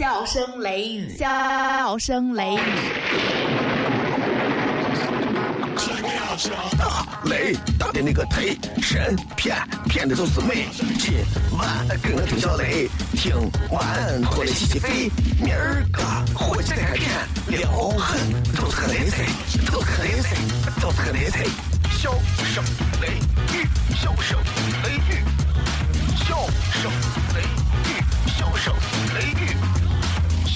[0.00, 2.58] 笑声雷雨，笑声雷雨。
[6.78, 9.54] 大雷大的那个忒神骗
[9.90, 10.68] 骗的都是美。
[10.98, 13.34] 今晚跟我听小雷，听
[13.70, 15.10] 完过来洗洗肺。
[15.38, 16.02] 明儿个
[16.34, 17.10] 火气再开片，
[17.48, 18.18] 撩狠
[18.56, 19.26] 都是个雷菜，
[19.70, 20.34] 都是个雷菜，
[20.80, 21.44] 都是个雷菜。
[21.90, 22.10] 笑
[22.54, 22.64] 声
[23.02, 23.08] 雷
[23.52, 24.38] 雨，笑声
[24.82, 25.22] 雷雨，
[26.16, 26.90] 笑声
[27.34, 27.42] 雷
[27.84, 28.00] 雨，
[28.38, 28.72] 笑声
[29.14, 29.44] 雷雨，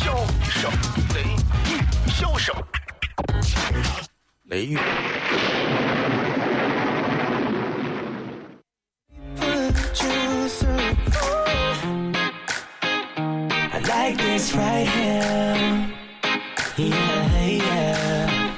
[0.04, 0.16] 笑
[0.50, 0.72] 声
[1.16, 2.56] 雷雨，笑声
[4.46, 4.78] 雷雨。
[13.72, 15.88] I like this right here.
[16.78, 18.54] Yeah, yeah.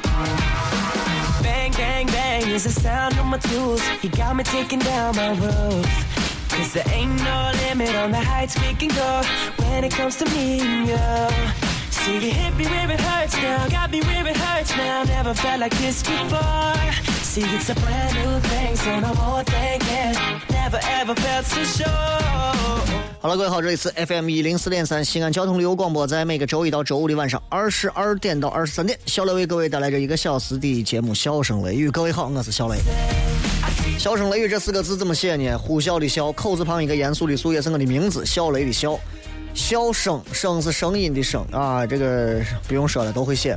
[1.41, 3.81] Bang, bang, bang is the sound of my tools.
[4.01, 5.85] You got me taking down my roof.
[6.56, 9.22] Cause there ain't no limit on the heights we can go
[9.68, 10.96] when it comes to me and you.
[11.90, 15.04] See, you hit me where it hurts now, got me where it hurts now.
[15.04, 16.74] Never felt like this before.
[17.22, 20.16] See, it's a brand new thing, so no more thinking.
[20.50, 21.86] Never ever felt so sure.
[23.20, 31.88] 好了，各位好，这里是 FM 一零四点三西安交通旅游广播，在每个周一到周五的晚上二十二点到二十三点，小雷为各位带来这一个小时的节目《笑声雷雨》。
[31.90, 32.78] 各位好，我是小雷。
[33.98, 35.58] 笑声雷雨这四个字怎么写呢？
[35.58, 38.98] 呼啸的啸，口字旁一个严肃的肃，也是我的名字，笑雷的笑。
[39.54, 43.56] 笑声声是声音的声啊，这个不用说了，都会写。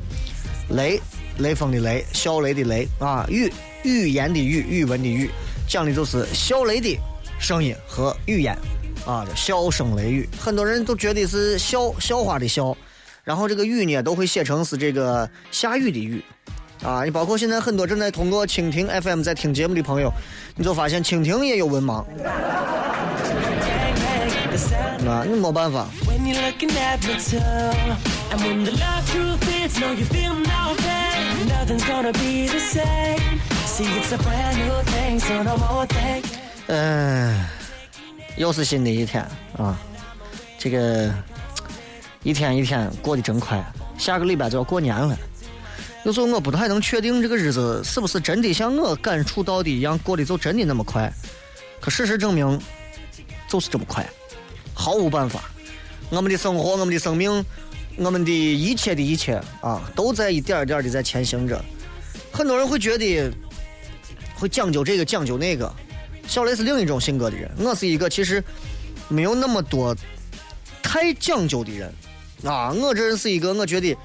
[0.69, 0.99] 雷，
[1.39, 3.51] 雷锋的雷，小雷的雷啊，语，
[3.83, 5.29] 语言的语，语文的语，
[5.67, 6.97] 讲的就是小雷的
[7.37, 8.57] 声音和语言。
[9.05, 12.75] 啊，叫笑声雷雨，很多人都觉得是笑笑话的笑，
[13.25, 16.23] 然后这个雨呢都会写成是这个下雨的雨，
[16.83, 20.09] 啊，你包括现在很多正在通过蜻蜓 FM 在听节目的朋友，
[20.55, 22.03] 你就发现蜻蜓也有文盲，
[25.05, 25.87] 啊，那没办法。
[36.67, 37.45] 嗯，
[38.37, 39.21] 又是新的一天
[39.57, 39.77] 啊，
[40.57, 41.13] 这个
[42.23, 43.61] 一天一天过得真快，
[43.97, 45.17] 下个礼拜就要过年了。
[46.05, 51.11] 有时候我不太能确定这个日子是不是真的像我感触到的一样过得就真的那么快，
[51.81, 52.59] 可事实证明
[53.47, 54.07] 就是这么快，
[54.73, 55.43] 毫无办法。
[56.09, 57.45] 我们的生活，我们的生命，
[57.97, 61.63] 我们的一切的一切啊，都在一点儿点儿的在前行着。
[62.31, 63.31] 很多人会觉得
[64.35, 65.71] 会讲究这个讲究那个，
[66.27, 68.41] 小雷是另一种性格的人，我是一个其实
[69.09, 69.95] 没有那么多
[70.81, 71.93] 太讲究的人
[72.45, 72.71] 啊。
[72.71, 73.95] 我这人是一个，我觉得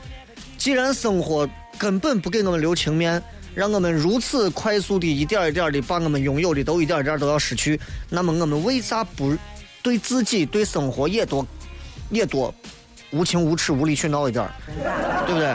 [0.58, 1.48] 既然生活
[1.78, 3.22] 根本不给我们留情面，
[3.54, 9.36] 让我们如此快速的一点一点的把我们拥有的都一点一点都要失去，那么我们为啥不
[9.82, 11.46] 对自己、对生活也多
[12.10, 12.54] 也多
[13.10, 14.48] 无情无耻、无理取闹一点，
[15.26, 15.54] 对不对？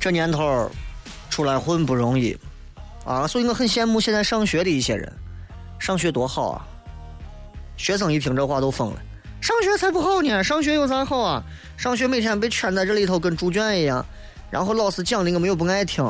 [0.00, 0.70] 这年头
[1.30, 2.36] 出来混不容易
[3.04, 5.12] 啊，所以我很羡慕现在上学的一些人，
[5.78, 6.66] 上学多好啊！
[7.76, 9.02] 学生一听这话都疯了，
[9.44, 11.42] 上学才不好呢，上学有啥好啊？
[11.76, 14.02] 上学每天被圈在这里头跟猪圈一样，
[14.50, 16.02] 然后老师讲的我们又不爱听，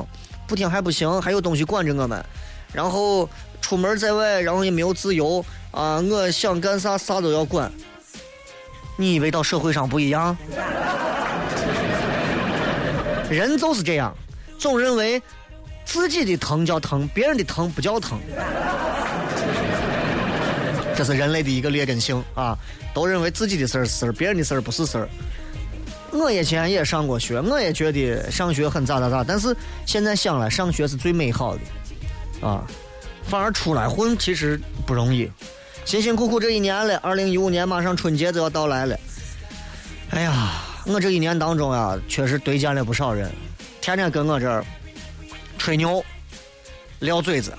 [0.47, 2.25] 不听还不行，还有东西管着我们，
[2.73, 3.29] 然后
[3.61, 6.01] 出门在外，然后也没有自由啊！
[6.01, 7.69] 我想干啥啥都要管。
[8.97, 10.37] 你以为到社会上不一样？
[13.29, 14.17] 人就是这样，
[14.61, 15.21] 总认为
[15.85, 18.17] 自己的疼叫疼，别人的疼不叫疼。
[20.97, 22.57] 这是人类的一个劣根性啊！
[22.95, 25.09] 都认为自己的事儿是事儿，别人的事儿不是事儿。
[26.13, 32.65] 我以前也上过学，我也觉得上学很咋咋咋，但是现在想来，上学是最美好的啊！
[33.25, 35.29] 反而出来混其实不容易，
[35.85, 38.97] 辛辛苦苦这一年了，二零一五年马上春节就要到来了。
[40.11, 43.29] 哎呀，我这一年当中啊，确实对见了不少人，
[43.81, 44.65] 天天跟我这儿
[45.59, 46.05] 吹牛、
[47.01, 47.53] 撂嘴子、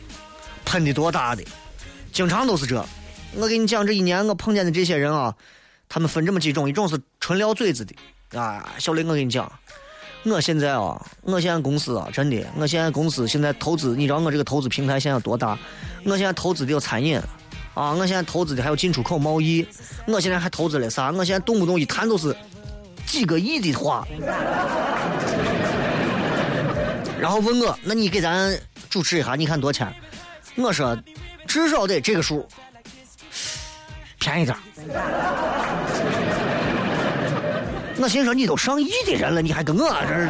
[0.64, 1.44] 喷的多大的，
[2.14, 2.86] 经常都是这。
[3.38, 5.36] 我给你讲，这一年我碰见的这些人啊，
[5.90, 7.94] 他们分这么几种，一种是纯撂嘴子的
[8.40, 8.74] 啊。
[8.80, 9.52] 小雷，我跟你讲，
[10.24, 15.58] 我现在啊，我现在公司啊，真的，我现在公司现在投资，你知道我这个投资平台现在有多大？
[16.06, 17.20] 我现在投资的有餐饮
[17.74, 19.68] 啊，我现在投资的还有进出口贸易，
[20.08, 21.12] 我现在还投资了啥？
[21.12, 22.34] 我现在动不动一谈都是
[23.06, 24.08] 几个亿的花。
[27.20, 28.58] 然后问我，那你给咱
[28.90, 29.94] 主持一下，你看多少钱？
[30.56, 30.98] 我说
[31.46, 32.48] 至少得这个数。
[34.26, 34.58] 便宜点
[38.00, 40.28] 我心说你都上亿的人了，你还跟我这儿，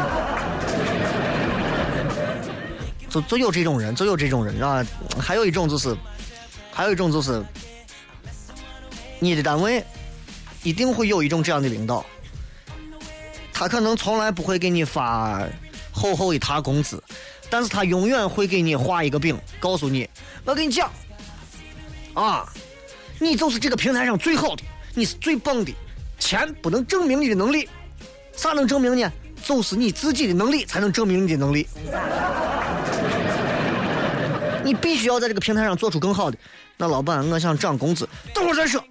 [3.09, 4.85] 就就有这种人，就有这种人啊。
[5.17, 5.95] 还有一种就是，
[6.73, 7.41] 还有一种就是，
[9.19, 9.81] 你的单位
[10.61, 12.05] 一定会有一种这样的领导，
[13.53, 15.41] 他可能从来不会给你发
[15.93, 17.01] 厚厚一沓工资，
[17.49, 20.07] 但是他永远会给你画一个饼，告诉你，
[20.43, 20.91] 我跟你讲，
[22.13, 22.45] 啊，
[23.19, 24.63] 你就是这个平台上最好的，
[24.93, 25.73] 你是最棒的，
[26.19, 27.67] 钱不能证明你的能力，
[28.35, 29.11] 啥能证明呢？
[29.43, 31.67] 就是你自己的能力才能证明你的能力。
[34.63, 36.37] 你必须要在这个平台上做出更好的。
[36.77, 38.83] 那老板，我想涨工资，等会儿再说。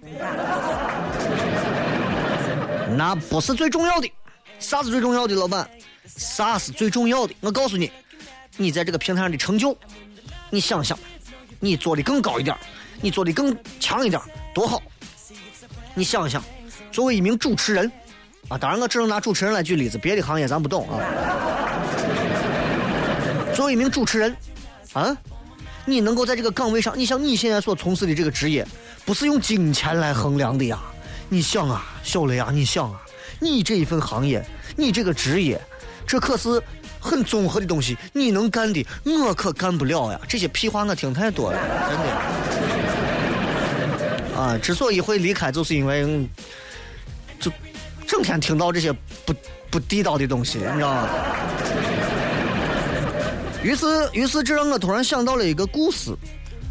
[2.97, 4.09] 那不是最重要的，
[4.57, 5.35] 啥是最重要的？
[5.35, 5.69] 老板，
[6.07, 7.35] 啥是最重要的？
[7.41, 7.91] 我告诉你，
[8.55, 9.77] 你在这个平台上的成就，
[10.49, 10.97] 你想想，
[11.59, 12.55] 你做的更高一点，
[13.01, 14.21] 你做的更强一点，
[14.53, 14.81] 多好！
[15.93, 16.43] 你想一想，
[16.91, 17.91] 作为一名主持人，
[18.47, 20.99] 啊，当然我只能拿主持人来举例子，别的行业咱不懂啊。
[23.55, 24.35] 作为一名主持人，
[24.93, 25.15] 啊。
[25.87, 28.65] 你能够在这个岗位上，你像你现在所从事的这个职业，
[29.05, 30.81] 不是用金钱来衡量的呀。
[31.29, 32.99] 你想啊，小雷啊，你想啊，
[33.39, 34.43] 你这一份行业，
[34.75, 35.61] 你这个职业，
[36.07, 36.59] 这可是
[37.05, 37.95] 很综合的东西。
[38.11, 40.19] 你能干的，我可干不了呀。
[40.27, 41.59] 这些屁话我听太多了，
[41.89, 42.05] 真的。
[44.35, 46.27] 啊，之所以会离开，就是因为
[47.39, 47.51] 就
[48.05, 48.91] 整天听到这些
[49.25, 49.33] 不
[49.69, 51.07] 不地道的东西，你知道吗？
[53.63, 56.13] 于是，于是这让我突然想到了一个故事，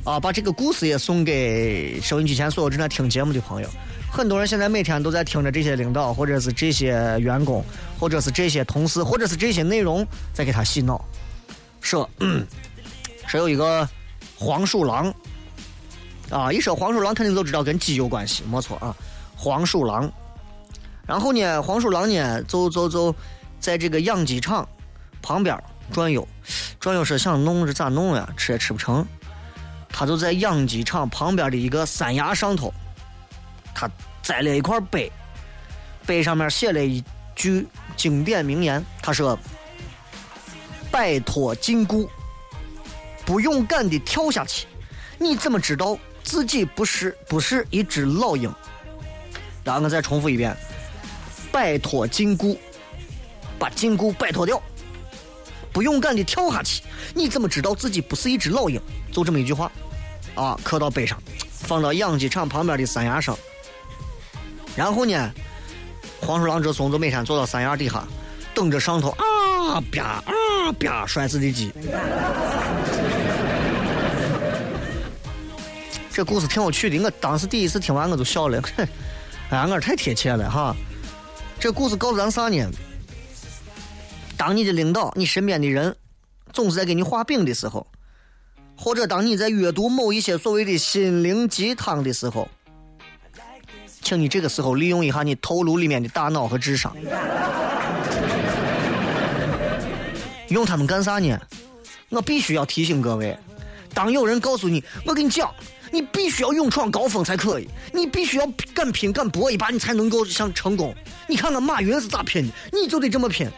[0.04, 3.68] 啊，把这个故事也送给收音机前所有正在听节目的朋友。
[4.14, 7.64] 很多人现在每天都在听着这些领导，或者是这些员工，
[7.98, 11.04] 或者是这些同事，或者是这些内容在给他洗脑。
[11.80, 12.08] 说，
[13.26, 13.86] 说有一个
[14.36, 15.12] 黄鼠狼，
[16.30, 18.94] 啊，一说黄鼠狼肯定都知道跟鸡有关系，没错啊，
[19.34, 20.08] 黄鼠狼。
[21.04, 23.12] 然后呢，黄鼠狼呢，就就就
[23.58, 24.66] 在这个养鸡场
[25.20, 25.60] 旁边。
[25.90, 26.26] 转悠，
[26.78, 28.26] 转悠是想弄是咋弄呀？
[28.36, 29.04] 吃也吃不成。
[29.88, 32.72] 他就在养鸡场旁边的一个山崖上头，
[33.86, 35.10] 他栽了一块碑，
[36.06, 37.02] 碑上面写了一
[37.34, 37.66] 句
[37.96, 39.38] 经典名言，他说
[40.90, 42.08] ：“摆脱禁锢，
[43.24, 44.66] 不勇敢的跳下去，
[45.18, 48.52] 你怎么知道自己不是不是一只老鹰？”
[49.64, 50.56] 然后我再重复一遍
[51.52, 52.56] ：“摆脱禁锢，
[53.58, 54.60] 把禁锢摆脱掉。”
[55.72, 56.82] 不勇敢的跳下去，
[57.14, 58.80] 你怎么知道自己不是一只老鹰？
[59.10, 59.70] 就这么一句话，
[60.36, 61.20] 啊，刻到碑上，
[61.50, 63.36] 放到养鸡场旁边的山崖上。
[64.76, 65.32] 然后呢，
[66.20, 68.06] 黄鼠狼这怂就每天坐到山崖底下，
[68.54, 71.72] 等着上头啊啪啊啪摔死的鸡。
[76.10, 78.62] 这故事挺有趣的，我当时第一次听完我就笑了，
[79.50, 80.74] 哎，我太贴切了哈。
[81.58, 82.70] 这故事告诉咱啥呢？
[84.36, 85.96] 当你的领导、你身边的人
[86.52, 87.86] 总是在给你画饼的时候，
[88.76, 92.48] 或者当你在阅读某一些所谓的心灵鸡汤的时候，
[94.04, 96.94] 请你这个时候利用一下你头颅里面的大脑和智商，
[100.48, 101.40] 用他们干啥呢？
[102.10, 103.36] 我必须要提醒各位：
[103.94, 105.50] 当有人告诉你，我跟你讲，
[105.90, 110.94] 你必须要勇闯高峰才可以，你必须要敢拼敢搏一把，你才能够想成功。
[111.26, 113.48] 你看看马云是咋拼的，你就得这么拼。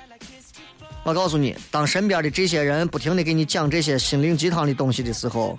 [1.02, 5.58] 我告诉你，当身边的这些人不停的给你讲这些心灵鸡汤的东西的时候，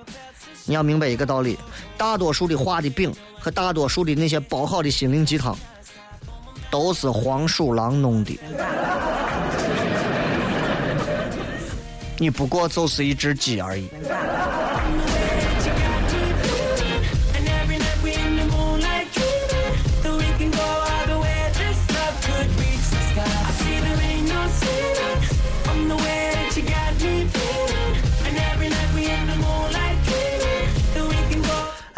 [0.68, 1.58] 你要明白一个道理：
[1.98, 5.58] 大多数的画的饼和大多数的那些煲好的心灵鸡汤，
[6.70, 8.38] 都是黄鼠狼弄的。
[12.20, 13.88] 你不过就是一只鸡而已。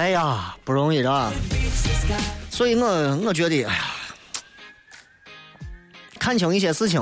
[0.09, 1.31] 哎呀，不容易的，
[2.49, 3.93] 所以我我觉得，哎呀，
[6.17, 6.99] 看清一些事情，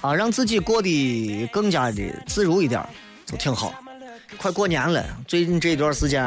[0.00, 2.82] 啊，让自己过得更加的自如一点，
[3.26, 3.74] 就挺好。
[4.38, 6.24] 快过年了，最近这一段时间，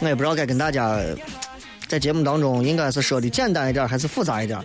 [0.00, 0.98] 我也不知道该跟大家
[1.86, 4.58] 在节目当中应该是说的简单一点，还是复杂一点，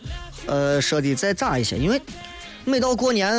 [0.48, 2.02] 呃，说的再杂一些，因为
[2.66, 3.32] 每到过年，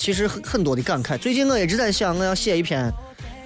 [0.00, 1.18] 其实很很多的感慨。
[1.18, 2.90] 最近我一直在想，我要写一篇。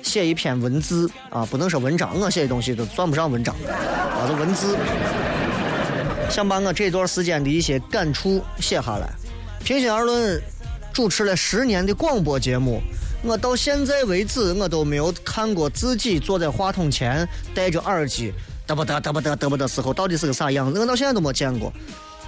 [0.02, 4.76] 写一篇文字啊，不能说文章，我写的东西都算不上文章，啊，是文字。
[6.28, 9.08] 想把我这段时间的一些感触写下来。
[9.62, 10.42] 平心而论，
[10.92, 12.80] 主持了十年的广播节目，
[13.22, 18.32] 我到现在为止，我都没有看过自己坐在话筒前戴着耳机
[18.66, 21.72] 嘚不嘚嘚不嘚嘚不嘚时候到底是个啥样子，我到现在都没见过。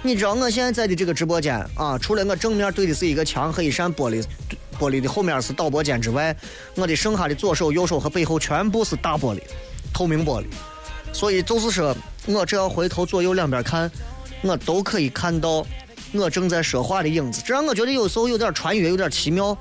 [0.05, 4.23] 你知道我现在在的这个直播间啊，除了我正面对的是一个墙和一扇玻璃。
[4.79, 6.35] 玻璃的后面是导播间之外，
[6.75, 9.41] 我的剩下的左手、右手和背后全部是大玻璃，
[9.91, 10.45] 透明玻璃。
[11.11, 11.97] 所以就是说，
[12.27, 13.89] 我只要回头左右两边看，
[14.43, 15.65] 我都可以看到
[16.11, 19.57] 我正在说话的影子，这让我觉得有时候有点穿越，有点奇妙。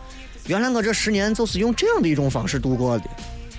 [0.46, 3.04] 原来我这十年就是用这样的一种方式度过的。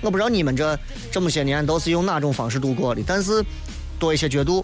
[0.01, 0.77] 我不知道你们这
[1.11, 3.43] 这么些年都是用哪种方式度过的，但是
[3.97, 4.63] 多一些角度，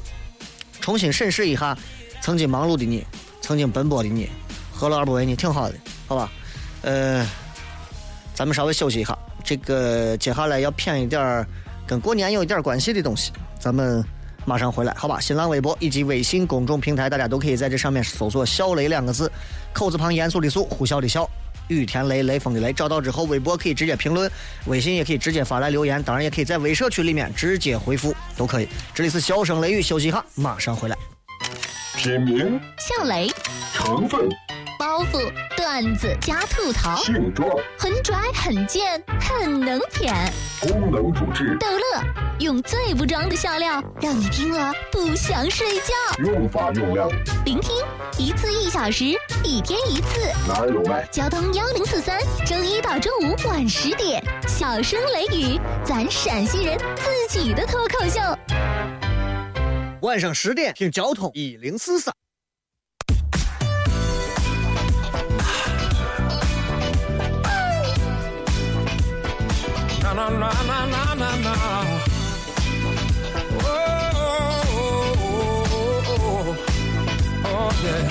[0.81, 1.75] 重新审视一下
[2.21, 3.05] 曾经忙碌的你，
[3.41, 4.29] 曾经奔波的你，
[4.71, 5.35] 何乐而不为呢？
[5.35, 5.75] 挺好的，
[6.07, 6.31] 好吧？
[6.83, 7.27] 呃，
[8.33, 11.45] 咱们稍微休息一下，这个接下来要偏一点
[11.87, 14.03] 跟过年有一点关系的东西，咱们
[14.45, 15.19] 马上回来，好吧？
[15.19, 19.31] 新浪微博以及微信公众平台，大家都可以在这上面搜索“小雷”两个字，
[19.73, 21.27] 口字旁严肃的肃，呼啸的啸。
[21.67, 24.29] 雨田雷，雷锋的雷，找到之后，微博可以直接评论，
[24.65, 28.67] 微信也可以直接发来留言，当然也可以在微社区里面直接回复，都可以。
[28.93, 30.97] 这里是笑声雷雨，休息一下，马上回来。
[32.03, 33.29] 品名、笑雷，
[33.75, 34.27] 成分、
[34.79, 40.11] 包袱、段子加吐槽，性状、很拽很贱很能舔，
[40.61, 42.01] 功能主治、逗乐，
[42.39, 45.93] 用最不装的笑料，让你听了不想睡觉。
[46.23, 47.07] 用法用量，
[47.45, 47.71] 聆听
[48.17, 49.05] 一次一小时，
[49.43, 50.21] 一天一次。
[50.47, 51.07] 哪有卖？
[51.11, 58.19] 交通幺零四三，周一到周五晚十点，小声雷雨，咱陕西人自己的脱口秀。
[60.01, 62.11] 晚上十点听交通一零四三。
[70.01, 71.55] Na na na na na na na.
[73.53, 73.69] Oh,
[74.15, 76.57] oh, oh, oh,
[77.45, 78.09] oh, yeah.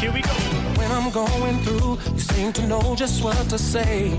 [0.00, 0.30] Here we go.
[0.76, 4.18] When I'm going through, you seem to know just what to say.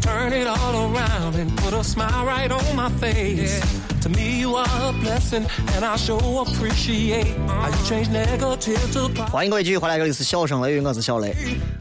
[0.00, 3.60] Turn it all around and put a smile right on my face.
[4.02, 9.08] To me, you are a blessing, and I sure appreciate how you change negative to
[9.08, 9.30] positive.
[9.30, 11.34] 欢迎各位继续回来，这里是笑声雷雨，我是小雷。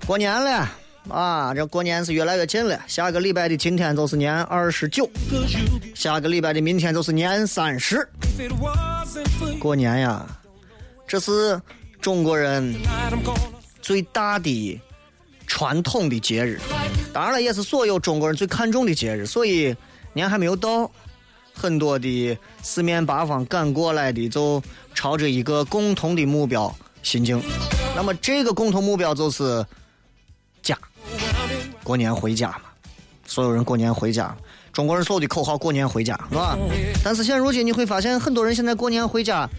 [0.06, 0.68] 过年了
[1.10, 2.80] 啊，这过年是越来越近了。
[2.88, 5.10] 下个礼拜的今天就是年二十九，
[5.94, 8.08] 下个礼拜的明天就是年三十。
[9.60, 10.26] 过年呀，
[11.08, 11.62] 这是
[12.02, 12.76] 中国人
[13.82, 14.82] 最大的
[15.46, 16.60] 传统的节日，
[17.18, 19.26] 当然了，也是所有中国人最看重的节日。
[19.26, 19.76] 所以
[20.14, 20.88] 年还没有到，
[21.52, 24.62] 很多的四面八方赶过来的，就
[24.94, 26.72] 朝着一个共同的目标
[27.02, 27.42] 行进。
[27.96, 29.66] 那么这个共同目标就是
[30.62, 30.78] 家，
[31.84, 32.66] 过年回家嘛，
[33.26, 34.38] 所有人过年回家。
[34.72, 36.56] 中国人所有的口号“过年回家”是吧？
[37.04, 39.50] 但是现如今你会发现，很多人现在过年回家，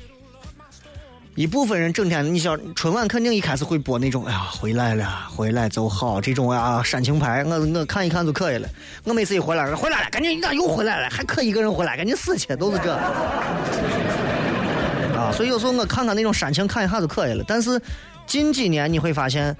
[1.38, 8.68] 一部分人整天，你想春晚肯定一开始会播那种，哎呀回来了，回来就好这种啊煽情牌，我我看一看就可以了。
[9.04, 11.08] 我每次一回来，回来了，赶紧你咋又回来了？
[11.08, 12.92] 还可一个人回来，赶紧死去，都是这。
[15.14, 17.44] 啊，所以有时候我看看那种煽情，看一下就可以了。
[17.46, 17.80] 但是
[18.26, 19.56] 近几年你会发现，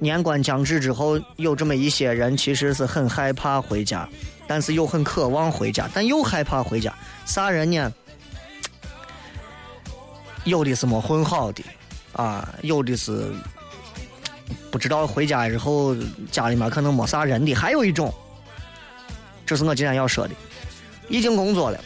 [0.00, 4.08] 年关将至之后，有这么一些人其实是很害怕回家，
[4.48, 6.92] 但是又很渴望回家，但又害怕回家。
[7.24, 7.92] 啥人呢？
[10.46, 11.62] 有的是没混好的，
[12.12, 13.30] 啊，有的是
[14.70, 15.94] 不知道回家之后
[16.30, 18.14] 家里面可能没啥人的，还有一种，
[19.44, 20.34] 这是我今天要说的，
[21.08, 21.84] 已经工作了，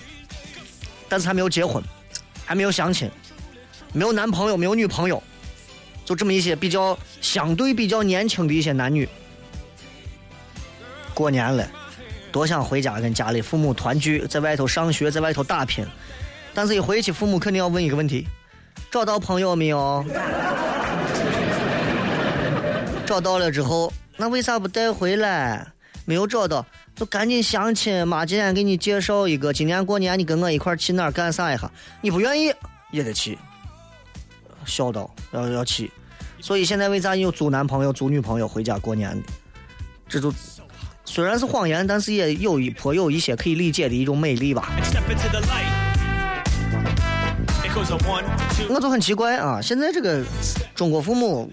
[1.08, 1.82] 但是还没有结婚，
[2.44, 3.10] 还没有相亲，
[3.94, 5.22] 没有男朋友，没有女朋友，
[6.04, 9.08] 就这么一些比较相对比较年轻的一些男女，
[11.14, 11.66] 过年了，
[12.30, 15.82] 多想回家跟家里父母团聚，在外头上学，在外头打拼，
[16.52, 18.26] 但是一回去，父母肯定要问一个问题：
[18.88, 20.04] 找到朋友没有？
[23.06, 25.66] 找到了之后，那为啥不带回来？
[26.04, 28.06] 没有找到，就赶紧相亲。
[28.06, 31.70] 妈今天给你介绍一个，今年过年你跟我一块儿去哪儿干啥一下？
[32.00, 32.52] 你不愿意
[32.92, 33.36] 也得去，
[34.64, 35.90] 孝道要要去。
[36.40, 39.22] 所以现在为啥有租男朋友、租女朋友回家过年的？
[40.08, 40.32] 这就
[41.04, 44.70] 虽然是谎言，但是也有一颇有一些可以理解的一种美丽吧。
[48.68, 50.22] 我就很奇怪啊，现在这个
[50.74, 51.50] 中国父母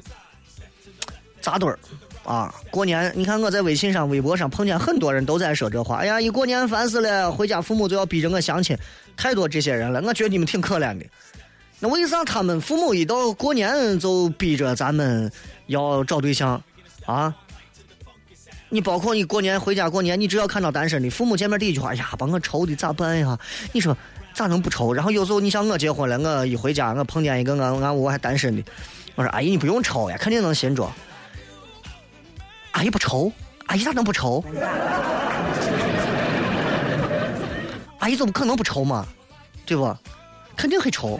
[1.42, 1.80] 扎堆儿
[2.26, 5.98] 啊，过年你看我在微信上、微博上碰见很多人都在说这话。
[5.98, 8.78] 哎呀，一过年烦死了，回家父母就要逼着我相亲，
[9.16, 10.02] 太多这些人了。
[10.02, 11.06] 我觉得你们挺可怜的。
[11.80, 15.32] 那为啥他们父母一到过年就逼着咱们
[15.68, 16.62] 要找对象
[17.06, 17.34] 啊？
[18.70, 23.40] 你包括你过年回家过年，你只要看到单身的，父母见面第一句话，哎呀，把我愁的咋办呀？
[23.72, 23.96] 你说
[24.38, 24.94] 咋能不愁？
[24.94, 28.63] 然后有时候你像我结婚了，我一回家，我碰见一个俺俺屋还单身的，
[29.15, 30.88] 我说阿姨你不用愁呀，肯定能寻着。
[32.74, 33.32] 阿姨不愁，
[33.65, 34.46] 阿姨咋能不愁？
[37.98, 39.08] 阿姨怎么可能不愁嘛？
[39.65, 39.98] 对不？
[40.56, 41.20] 肯定会愁。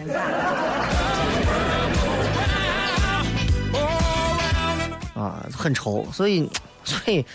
[5.16, 6.48] 啊，很愁，所以，
[6.84, 7.26] 所以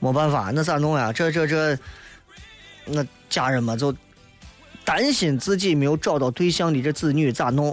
[0.00, 1.10] 没办法，那咋弄呀？
[1.10, 1.78] 这这这，
[2.84, 3.94] 那家人们就
[4.90, 7.70] 担心自己没有找到对象的这子女咋弄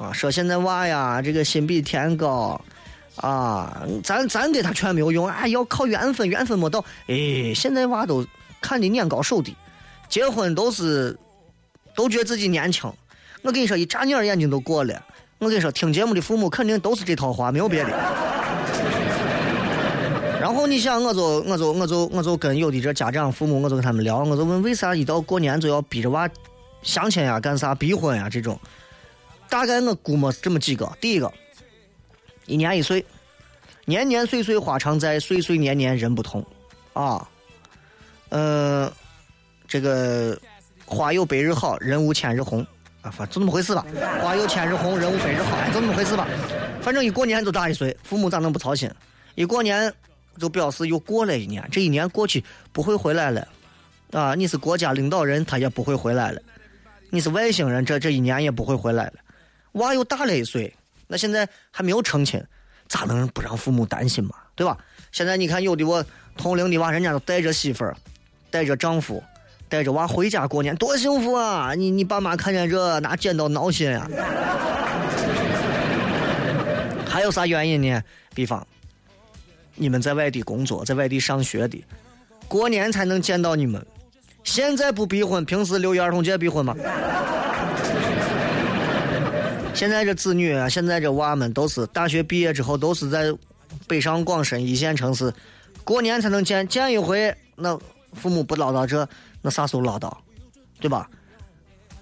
[0.00, 2.58] 啊，说现在娃呀，这个心比天高，
[3.16, 6.82] 啊，咱咱给他劝没有用啊，要靠缘分，缘分没到。
[7.08, 8.26] 哎，现在娃都
[8.62, 9.54] 看的眼高手低，
[10.08, 11.14] 结婚都是
[11.94, 12.90] 都觉得自己年轻。
[13.42, 14.98] 我跟你说，一眨眼眼睛都过了。
[15.36, 17.90] 我跟你说，听节目的父母肯定都是这套话，没有别的。
[20.40, 26.28] 然后你想，我就我就我就我就跟有的这家长父母，我就跟他们聊，我就问为啥一到过年就要逼着娃
[26.82, 28.58] 相亲呀、干啥逼婚呀这种。
[29.48, 31.32] 大概我估摸是这么几个：第一个，
[32.46, 33.04] 一年一岁，
[33.84, 36.44] 年年岁岁花常在，岁岁年年人不同，
[36.92, 37.26] 啊，
[38.28, 38.92] 呃，
[39.66, 40.38] 这个
[40.84, 42.60] 花有百日好，人无千日红，
[43.02, 43.84] 啊，反正就那么回事吧。
[44.20, 46.28] 花有千日红，人无百日好，就那么回事吧。
[46.82, 48.90] 反正一过年就大一岁，父母咋能不操心？
[49.34, 49.92] 一过年
[50.38, 53.46] 就表示又过了一年，这一年过去不会回来了，
[54.12, 56.40] 啊，你是国家领导人，他也不会回来了；
[57.10, 59.12] 你是外星人，这这一年也不会回来了。
[59.72, 60.72] 娃又大了一岁，
[61.06, 62.42] 那现在还没有成亲，
[62.88, 64.34] 咋能不让父母担心嘛？
[64.54, 64.76] 对吧？
[65.12, 66.04] 现在你看，有的我
[66.36, 67.96] 同龄的娃，人家都带着媳妇儿，
[68.50, 69.22] 带着丈夫，
[69.68, 71.74] 带着娃回家过年，多幸福啊！
[71.74, 74.08] 你你爸妈看见这拿剪刀挠心呀、
[77.08, 78.02] 还有啥原因呢？
[78.34, 78.66] 比方，
[79.76, 81.84] 你们在外地工作，在外地上学的，
[82.48, 83.84] 过年才能见到你们。
[84.42, 86.74] 现在不逼婚，平时六一儿童节逼婚吗？
[89.74, 93.30] 现在这子女啊，现在这娃们都是大学毕业之后都是在
[93.86, 95.30] 北上广深一线城市，
[95.84, 97.34] 过年才能见见一回。
[97.54, 97.78] 那
[98.14, 99.06] 父母不唠叨这，
[99.42, 100.10] 那啥时候唠叨，
[100.80, 101.06] 对吧？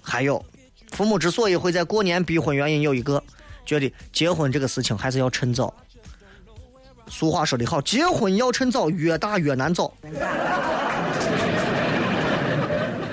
[0.01, 0.43] 还有，
[0.91, 3.21] 父母之所以会在过年逼婚，原因有一个，
[3.65, 5.73] 觉得结婚这个事情还是要趁早。
[7.07, 9.93] 俗话说得好，结婚要趁早，越大越难找。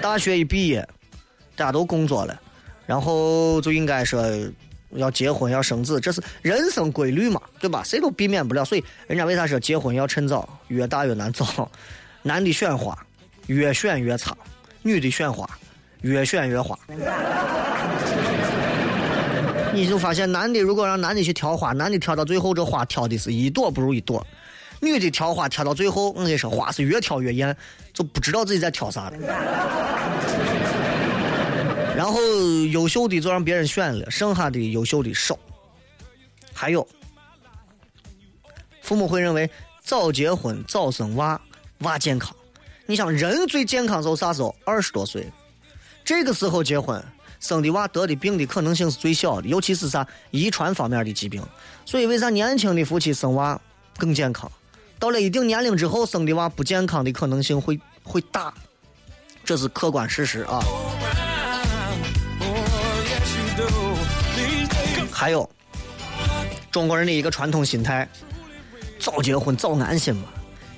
[0.00, 0.86] 大学一毕业，
[1.54, 2.40] 大家都工作了。
[2.86, 4.26] 然后就应该说
[4.90, 7.82] 要结婚要生子，这是人生规律嘛，对吧？
[7.84, 8.64] 谁都避免不了。
[8.64, 11.70] 所以人家为啥说结婚要趁早，越大越难找？
[12.22, 12.96] 男的选花
[13.46, 14.36] 越选越差，
[14.82, 15.48] 女的选花
[16.00, 16.78] 越选越花。
[19.72, 24.22] 你就发现男的如果让男的去挑花，男的挑到最后这花挑的是一朵不如一朵；
[24.80, 27.56] 女的挑花挑到最后，我跟你说花是越挑越艳，
[27.92, 29.16] 就不知道自己在挑啥了。
[31.96, 32.20] 然后
[32.70, 35.38] 优秀的就让别人选了，剩下的优秀的少。
[36.52, 36.86] 还有，
[38.82, 39.48] 父母会认为
[39.82, 41.40] 早结婚早生娃，
[41.78, 42.34] 娃健康。
[42.84, 44.54] 你想人最健康时候啥时候？
[44.64, 45.26] 二十多岁，
[46.04, 47.02] 这个时候结婚
[47.42, 51.44] 生的娃得的病的可能性是最小的，尤其是啥遗传方面的疾病。
[51.84, 53.60] 所以为啥年轻的夫妻生娃
[53.98, 54.50] 更健康？
[55.00, 58.54] 到了一定年龄之后生的娃不健康的可能性会会大，
[59.44, 60.62] 这是客观事实啊。
[65.10, 65.48] 还有
[66.70, 68.08] 中国人的一个传统心态，
[69.00, 70.28] 早结婚早安心嘛。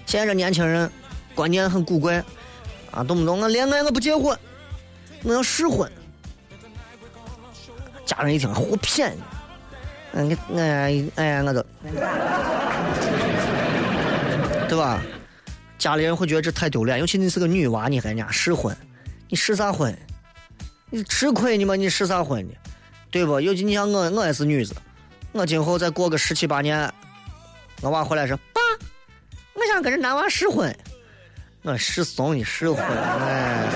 [0.06, 0.90] 现在这年轻人
[1.34, 2.24] 观念很古怪
[2.90, 4.34] 啊，动不动我恋爱我不结婚，
[5.24, 5.92] 我要试婚。
[8.04, 9.22] 家人一听胡骗你，
[10.12, 11.64] 嗯，哎哎我都，
[14.68, 15.02] 对吧？
[15.78, 18.76] 家里人会觉得这太丢脸，尤其你是个女娃，你还人家试婚，
[19.28, 19.96] 你试啥婚？
[20.90, 21.74] 你吃亏你吗？
[21.74, 22.54] 你试啥婚呢？
[23.10, 23.40] 对不？
[23.40, 24.74] 尤其你像我，我也是女子，
[25.32, 26.90] 我今后再过个十七八年，
[27.80, 28.60] 我娃回来说：“爸，
[29.54, 30.74] 我想跟这男娃试婚。”
[31.62, 33.66] 我试怂你试婚，哎，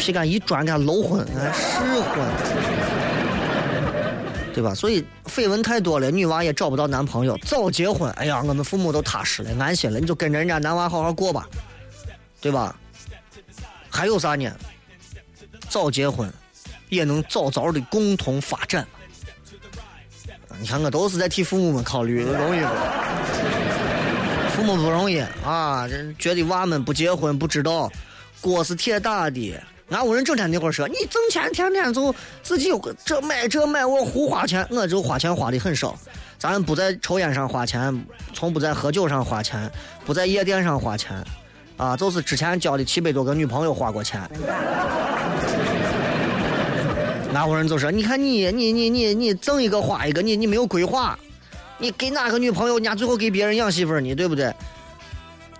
[0.00, 2.26] 皮杆一转给他搂婚，哎，试婚，
[4.54, 4.74] 对吧？
[4.74, 11.46] 所以绯闻太多了，女娃也找不到男朋友，早结婚，哎呀，我们父母都踏实了，安心了，你就跟着人家男娃好好过吧，
[12.40, 12.74] 对吧？
[13.90, 14.50] 还有啥呢？
[15.68, 16.32] 早结婚。
[16.88, 18.84] 也能早早的共同发展。
[20.58, 22.66] 你看，我都是在替父母们考虑，容易不？
[24.50, 25.86] 父母不容易啊！
[26.18, 27.88] 觉得娃们不结婚不知道，
[28.40, 29.54] 锅是铁打的。
[29.90, 35.98] 俺屋人整天那会儿说，你挣钱天天就自己有个这买这买，我胡花钱，我就花钱花的很少。
[36.38, 39.70] 咱不在抽烟上花钱，从不在喝酒上花钱，
[40.06, 41.22] 不在夜店上花钱，
[41.76, 44.20] 啊，就是之前交的七百多个女朋友花过钱。
[47.34, 51.18] 俺屋人就说：“你看你，你你你你挣一个花一个，你你没有规划，
[51.78, 54.52] 你给哪个女朋友，人家最后给别人养媳妇儿呢，对不对？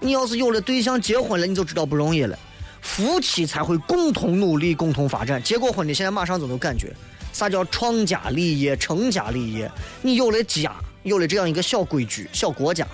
[0.01, 2.39] 你要是有了对象结婚了，你就知道不容易了。
[2.83, 5.43] 夫妻才会共同努力，共同发展。
[5.43, 6.93] 结过婚的现在马上就能感觉
[7.33, 9.71] 啥叫创家立业、成家立业。
[10.03, 12.87] 你有了家，有了这样一个小规矩、小国家，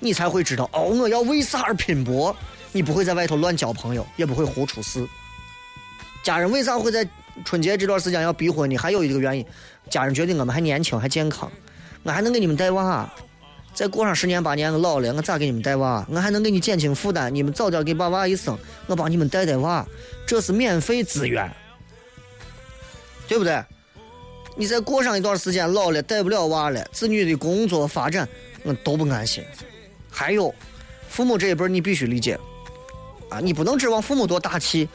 [0.00, 2.34] 你才会知道哦，我要为啥而拼搏。
[2.72, 5.06] 你不会在外头乱交朋友，也不会胡出事。
[6.22, 7.08] 家人为啥会在？
[7.44, 9.46] 春节这段时间要逼婚呢，还有一个原因，
[9.88, 11.48] 家人觉得我们还年轻还健康，
[12.02, 13.08] 我还能给你们带娃。
[13.78, 16.04] 再过上十年八年，我老了，我咋给你们带娃？
[16.10, 19.86] 我还能给你减轻负担，你们早点给把娃一生，我帮你们带带娃，
[20.26, 21.48] 这是免费资源，
[23.28, 23.62] 对不对？
[24.56, 28.28] 你再过上一段时间，老了带不了娃了，子女的工作发展，
[28.64, 29.44] 我都不安心。
[30.10, 30.52] 还有，
[31.08, 32.36] 父母这一辈你必须理解，
[33.30, 34.88] 啊，你不能指望父母多大气，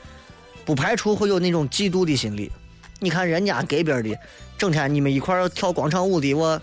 [0.65, 2.51] 不排除会有那种嫉妒的心理。
[2.99, 4.19] 你看人家隔壁的，
[4.57, 6.61] 整天你们一块跳广场舞的，我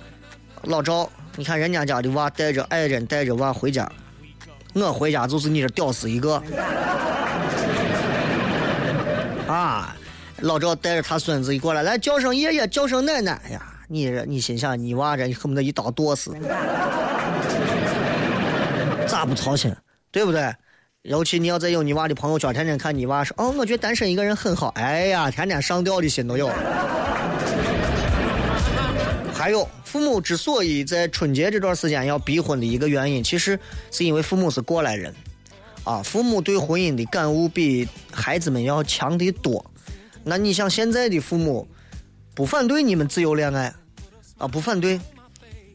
[0.64, 1.10] 老赵。
[1.40, 3.90] 你看人家家的娃带着爱人带着娃回家，
[4.74, 6.34] 我回家就是你这屌丝一个。
[9.48, 9.96] 啊，
[10.40, 13.62] 老赵带着他孙子一过来，来叫声爷爷，叫声奶奶哎呀！
[13.88, 16.36] 你你心想，你娃这恨不得一刀剁死，
[19.08, 19.74] 咋不操心？
[20.12, 20.54] 对不对？
[21.04, 24.74] 尤其你要再有你娃的朋友圈，天天看你娃说，哦，我觉得单身一个人很好。
[24.76, 26.50] 哎呀，天天上吊的心都有。
[29.40, 33.58] 还有，父母之所以在春节这段时间要逼婚的一个原因，其实
[33.90, 35.14] 是因为父母是过来人，
[35.82, 39.64] 啊，父母对婚姻的感悟比孩子们要强得多。
[40.24, 41.66] 那你像现在的父母，
[42.34, 43.74] 不反对你们自由恋爱，
[44.36, 45.00] 啊，不反对，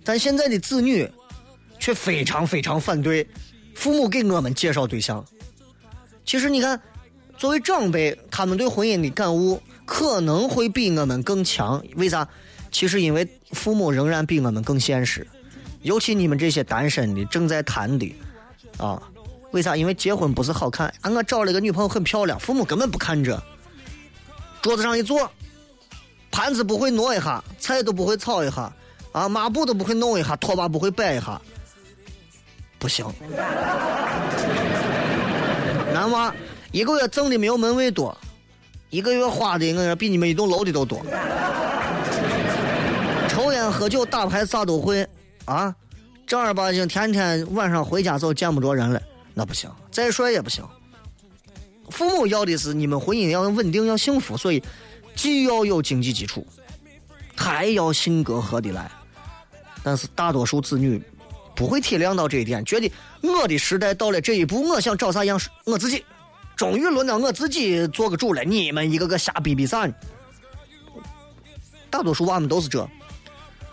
[0.04, 1.10] 但现在的子女
[1.80, 3.28] 却非常非常反对
[3.74, 5.26] 父母给我们介绍对象。
[6.24, 6.80] 其实你看，
[7.36, 12.30] 作为长辈，他们对婚姻的感悟可能会比我们更强，为啥？
[12.76, 15.26] 其实，因为父母仍然比我们更现实，
[15.84, 18.14] 尤其你们这些单身的、正在谈的，
[18.78, 19.02] 啊，
[19.52, 19.78] 为啥？
[19.78, 21.10] 因为结婚不是好看啊！
[21.10, 23.42] 我找了个女朋友很漂亮，父母根本不看这。
[24.62, 25.32] 桌子上一坐，
[26.30, 28.70] 盘子不会挪一下，菜都不会炒一下，
[29.14, 31.42] 啊，抹布都不会弄一下，拖把不会摆一下，
[32.78, 33.06] 不行。
[35.94, 36.36] 男娃
[36.74, 38.18] 一个月挣的没有门卫多，
[38.90, 41.02] 一个月花的我说比你们一栋楼的都多。
[43.72, 45.08] 喝酒打牌啥都会
[45.46, 45.76] 啊，
[46.26, 49.02] 正儿八经天天晚上回家就见不着人了，
[49.34, 50.64] 那不行，再帅也不行。
[51.90, 54.62] 父母要的是你们婚姻要稳定要幸福，所以
[55.16, 56.46] 既要有经济基础，
[57.36, 58.90] 还要性格合得来。
[59.84, 61.02] 但是大多数子女
[61.56, 66.04] 不会体谅到这一点，觉得我的时代到了这一步，我想找啥样我自己，
[66.56, 69.94] 终于轮到我自己做个主了，你们一个个瞎逼逼啥呢？
[71.92, 72.86] 大多数娃们都是这。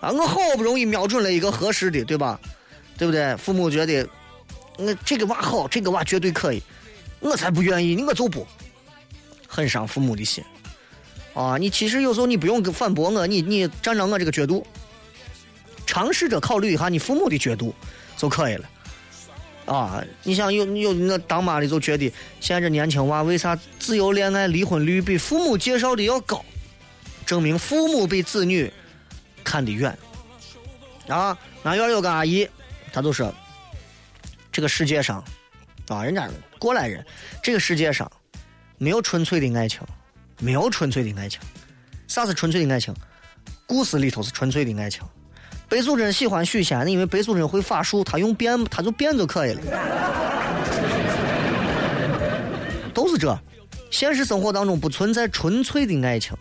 [0.02, 2.38] 啊，我好不容易瞄准了一个合适的，对吧？
[2.98, 3.36] 对不对？
[3.36, 4.04] 父母觉得，
[4.76, 6.60] 我这个娃好，这个娃绝对可以，
[7.20, 8.44] 我才不愿意，我就不，
[9.46, 10.42] 很伤父母的心。
[11.34, 14.66] 啊，你其实有时候你不用反驳我，你你站到我这个角度，
[15.86, 17.72] 尝试着考虑一下你父母的角度
[18.16, 18.68] 就可以了。
[19.66, 26.44] 啊，你想有有那当妈的就觉得，现在这年轻娃为啥自由恋爱离婚率比父母介绍的要高？
[27.24, 28.68] 证明父母比子女。
[29.42, 29.96] 看得远
[31.08, 31.36] 啊！
[31.64, 32.48] 俺院有个阿姨，
[32.92, 33.32] 她就说
[34.52, 35.22] ：“这个世界上
[35.88, 36.28] 啊，人家
[36.58, 37.04] 过来人，
[37.42, 38.10] 这个世界上
[38.78, 39.80] 没有纯粹的爱情，
[40.38, 41.40] 没有纯粹的爱情。
[42.06, 42.94] 啥是纯粹的爱情？
[43.66, 45.02] 故事里头是纯粹的爱情。
[45.68, 49.62] 白素贞喜欢许仙，因为白素贞会法术，她用变，她就变就可以了。
[52.92, 53.38] 都是这，
[53.90, 56.36] 现实生活当中不存在纯粹的爱情。”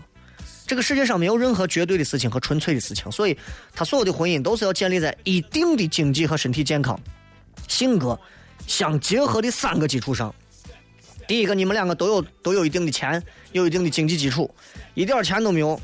[0.71, 3.37] 这个世界上没有任何绝对的事情和纯粹的事情，所以
[3.75, 6.97] 他所有的婚姻都是要建立在一定的经济和身体健康、
[7.67, 8.17] 性格
[8.67, 10.33] 相结合的三个基础上。
[11.27, 14.49] 第一个，你们两个都有都有一定的钱，有一定的经济基础，
[14.93, 15.77] 一点钱都没有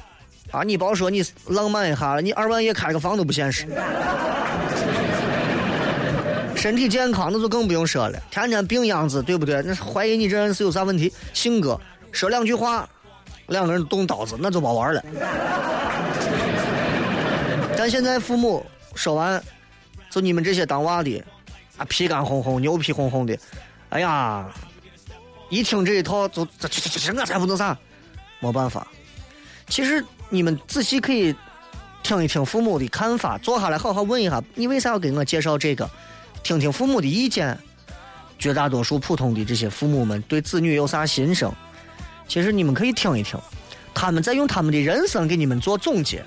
[0.51, 0.63] 啊！
[0.63, 3.67] 你别说你浪漫一下了，你二万也开个房都不现实。
[6.55, 9.61] 身体健康那就更不用说了，天天病样子，对不对？
[9.63, 11.11] 那怀疑你这人是有啥问题？
[11.33, 11.77] 性格
[12.13, 12.89] 说两句话。
[13.47, 15.03] 两个人动刀子，那就别玩了。
[17.77, 19.41] 但现在父母说完，
[20.09, 21.23] 就你们这些当娃的，
[21.77, 23.37] 啊，皮干红红、牛皮哄哄的，
[23.89, 24.49] 哎呀，
[25.49, 27.77] 一听这一套，就这这这这，我才不能啥，
[28.39, 28.87] 没办法。
[29.67, 31.35] 其实你们仔细可以
[32.03, 35.89] 听一听父母的看法，坐下来好好问一下，你为啥要给我介绍这个？
[36.43, 37.57] 听听父母的意见。
[38.39, 41.51] 绝大多数普通的这些父母们对子女有啥心声？
[42.27, 43.39] 其实你们可以听一听，
[43.93, 46.23] 他们在用他们的人生给你们做总结，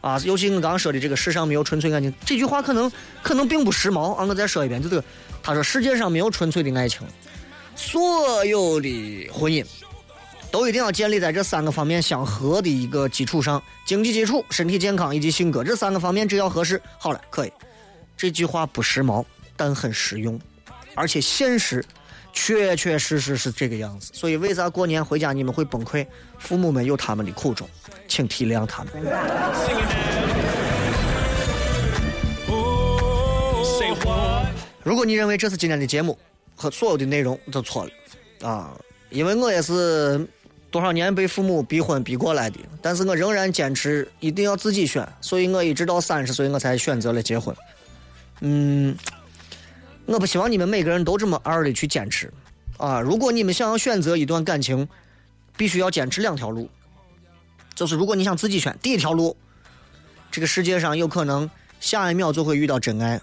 [0.00, 2.90] 啊，尤其我刚刚说的这个“世上没有纯粹爱情”这句话，可能
[3.22, 4.24] 可能并不时髦啊。
[4.24, 5.04] 我再说一遍，就这个，
[5.42, 7.00] 他说世界上没有纯粹的爱情，
[7.74, 9.64] 所有的婚姻
[10.50, 17.52] 都一定要建立在这三个方面相合的一个基础上：经济基础、身体健康以及性格这三个方面只要合适，好了，可以。
[18.16, 19.24] 这句话不时髦，
[19.56, 20.38] 但很实用，
[20.94, 21.82] 而且现实。
[22.32, 24.10] 确确实实是这个样子。
[24.14, 26.06] 所以为啥过年回家你们会崩溃？
[26.38, 27.68] 父母们有他们的苦衷，
[28.08, 28.92] 请体谅他们。
[34.82, 36.18] 如果你认为这是今天的节目
[36.56, 37.90] 和所有的内容都错了
[38.48, 38.76] 啊，
[39.10, 40.26] 因为我也是
[40.72, 47.54] 多少年被父母逼婚逼过来的，但是我仍然坚持一定要自己选，所以我一直到三十岁我才选择了结婚。
[48.40, 48.96] 嗯，
[50.06, 52.32] 我不希望你们每个人都这么二的去坚持
[52.76, 53.00] 啊！
[53.00, 54.86] 如果你们想要选择一段感情，
[55.56, 56.68] 必须要坚持两条路，
[57.74, 59.36] 就是如果你想自己选，第一条路，
[60.30, 61.48] 这个世界上有可能
[61.80, 63.20] 下一秒就会遇到真爱。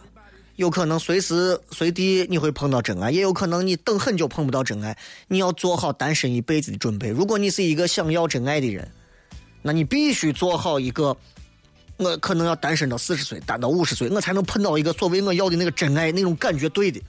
[0.55, 4.97] 有可能随时随地你会碰到真爱，也有可能你等很久碰不到真爱。
[5.27, 7.09] 你要做好单身一辈子的准备。
[7.09, 8.91] 如果你是一个想要真爱的人，
[9.61, 11.15] 那你必须做好一个，
[11.99, 16.99] 我可能要单身到四十岁，单到五十岁，我才能碰到一个所谓我要的那个真爱，那种感觉对的。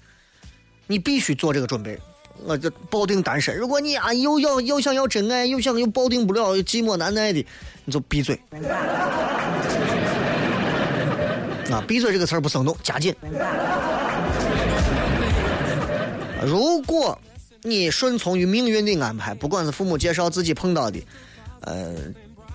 [0.87, 1.99] 你必须做这个准备。
[2.43, 3.55] 我就抱定单身。
[3.55, 7.45] 如果你啊又要又想要真爱，又想又抱定不了，又寂寞难耐的，
[7.85, 8.35] 你就闭嘴。
[11.71, 13.15] 啊，闭嘴这个词儿不生动，加紧。
[16.43, 17.19] 如果
[17.63, 20.99] 你顺从于命运的安排，不管是父母介绍自己碰到的，
[21.61, 21.95] 呃，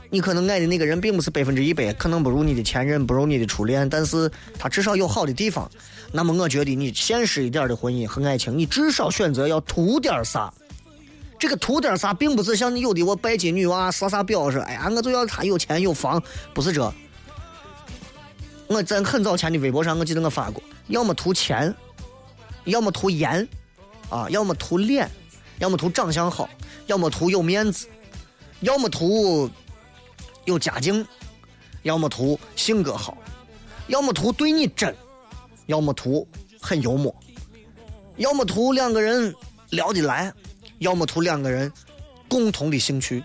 [0.10, 5.70] 你可能爱的那个人并不是百分之一百，可能不如你的前任，不如你的初恋，但是他至少有好的地方。
[6.12, 10.54] 那么我觉得你现实一点的婚姻和爱情，你至少选择要图点啥。
[11.38, 16.22] 这个图点啥，并不是像有的我拜金女娃撒撒表示，哎呀，我就要他有钱有房，
[16.54, 16.94] 不是这。
[18.68, 21.76] 我在很早前的微博上，我记得我发过，要么图钱，
[22.64, 23.48] 要么图颜，
[24.10, 25.10] 啊，要么图脸，
[25.60, 26.50] 要么图长相好，
[26.88, 27.86] 要么图有面子，
[28.62, 29.50] 要么图
[30.46, 31.06] 有家境，
[31.84, 33.18] 要么图性格好，
[33.88, 34.96] 要么图对你真，
[35.66, 36.28] 要么图
[36.62, 37.14] 很幽默，
[38.18, 39.34] 要么图两个人
[39.72, 40.32] 聊得来，
[40.80, 41.72] 要么图两个人
[42.28, 43.24] 共同的兴趣。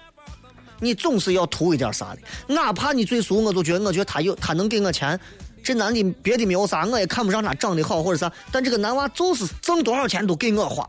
[0.83, 5.21] 你总是要图一点啥的，哪怕你最俗，我都觉得，我觉得他有，他能给我钱，
[5.63, 10.89] 这男的别的没有啥，我也看不上他长得好或者啥，但这个男娃就是挣多少钱都给我花，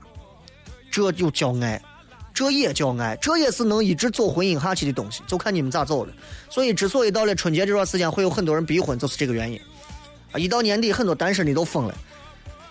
[0.89, 1.82] 这就叫爱，
[2.41, 6.12] 这也叫爱，这也是能一直走婚姻下去的东西，就看你们咋走了。
[6.49, 9.62] 所以，之所以到了春节这段时间会有很多人逼婚，就是这个原因。
[10.32, 11.95] 啊，一到年底，很多单身的都疯了。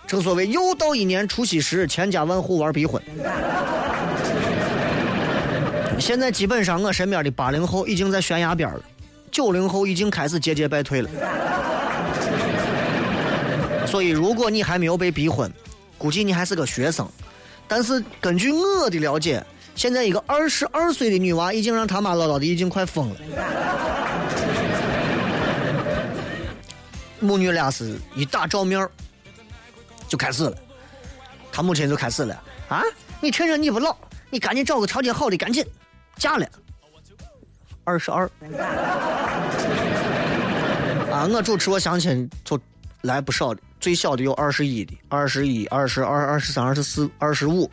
[0.05, 3.01] 正所谓又到一年除夕时，千家万户玩逼婚。
[5.97, 8.81] 现在基本上我身边的八零后已经在悬崖边了，
[9.31, 11.09] 九零后已经开始节节败退了。
[13.87, 15.49] 所以，如果你还没有被逼婚，
[15.97, 17.07] 估计你还是个学生。
[17.69, 19.41] 但是根据我的了解，
[19.75, 23.15] 现在一个二十二岁的女娃已经让他妈唠叨的已经快疯了。
[27.19, 28.87] 母女俩是一打照面
[30.07, 30.55] 就开始了，
[31.51, 32.81] 他母亲就开始了啊！
[33.19, 33.95] 你趁着你不老，
[34.29, 35.63] 你赶紧找个条件好的，赶紧
[36.17, 36.47] 嫁了。
[37.83, 38.29] 二十二
[41.11, 41.29] 啊！
[41.31, 42.59] 我主持我相亲就
[43.01, 47.69] 来不少的，最小的有二十一的，二十一、二十二、二十三、二十四、二十五，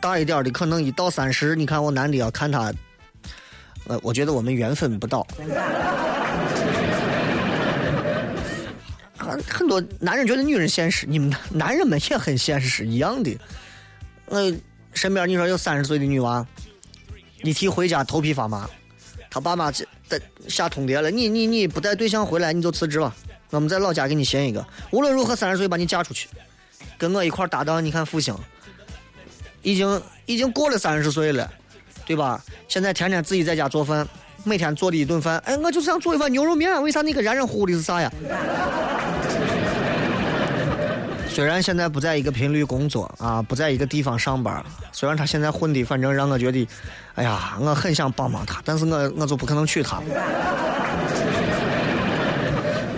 [0.00, 2.72] 大一点的可能一到三十，你看我男的要看他，
[3.86, 5.26] 呃，我觉得我们缘分不到。
[9.18, 13.38] 很 很多男人觉得女人现实，你们男人们也很现实一样的。
[14.26, 14.52] 我
[14.94, 16.44] 身边你说有三十岁的女娃，
[17.42, 18.68] 一提回家头皮发麻，
[19.30, 23.14] 他爸妈这在下通牒了，你你你不带对象回来你就辞职吧，
[23.50, 26.28] 我们在老家给你寻一个，无论如何三十岁把你嫁出去，
[26.96, 28.34] 跟我一块搭档，你看复兴，
[29.62, 31.50] 已经已经过了三十岁了，
[32.06, 32.42] 对吧？
[32.68, 34.06] 现在天天自己在家做饭，
[34.44, 38.10] 每天做的一顿饭，哎，我就想做一碗牛肉面，为啥那个冉冉乎乎的是啥呀？
[41.28, 46.66] 虽然现在不在一个频率工作啊，不在一个地方上班，虽然他现在混的反正让我觉得，
[47.14, 50.02] 哎呀，我很想帮帮他，但是我我就不可能娶她，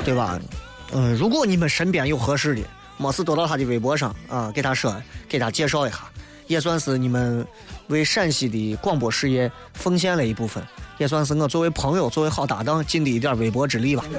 [0.05, 0.41] 对吧？
[0.95, 2.63] 嗯，如果你们身边有合适的，
[2.97, 4.95] 没事多到他的微博上啊，给他说，
[5.29, 5.99] 给他介绍一下，
[6.47, 7.47] 也算是你们
[7.89, 10.63] 为陕西的广播事业奉献了一部分，
[10.99, 14.05] 也算是我作为朋友、作为好搭档尽的一点微薄之力吧。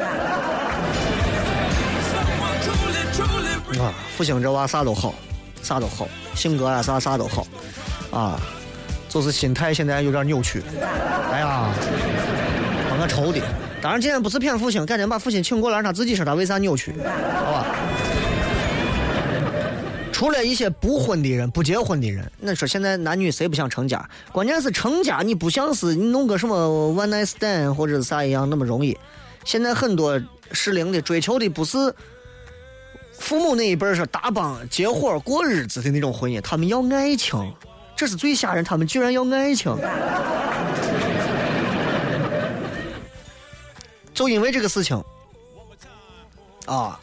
[3.79, 5.15] 啊，复兴这娃啥都好，
[5.63, 7.47] 啥都好，性格啊啥啥都好，
[8.12, 8.39] 啊，
[9.09, 10.62] 就是心态现在有点扭曲。
[11.31, 11.73] 哎呀，
[12.89, 13.41] 把我愁的。
[13.81, 17.65] 当然今天不是骗复兴，赶紧把复兴请过来，让他自己说他为啥扭曲，好吧？
[20.23, 24.09] 除了一些不婚的人、不结婚的人，那说现在男女谁不想成家？
[24.31, 28.97] 关键是成家，你不像是你弄个什么 one night stand 或者是啥一样那么容易。
[29.43, 30.17] 现在很多
[30.53, 31.93] 适龄的追求的不是
[33.19, 37.53] 父母那一辈儿是搭帮结伙过日子的那种婚姻，他们要爱情，
[37.93, 39.77] 这是最吓人，他们居然要爱情。
[44.13, 45.03] 就因为这个事情，
[46.65, 46.97] 啊，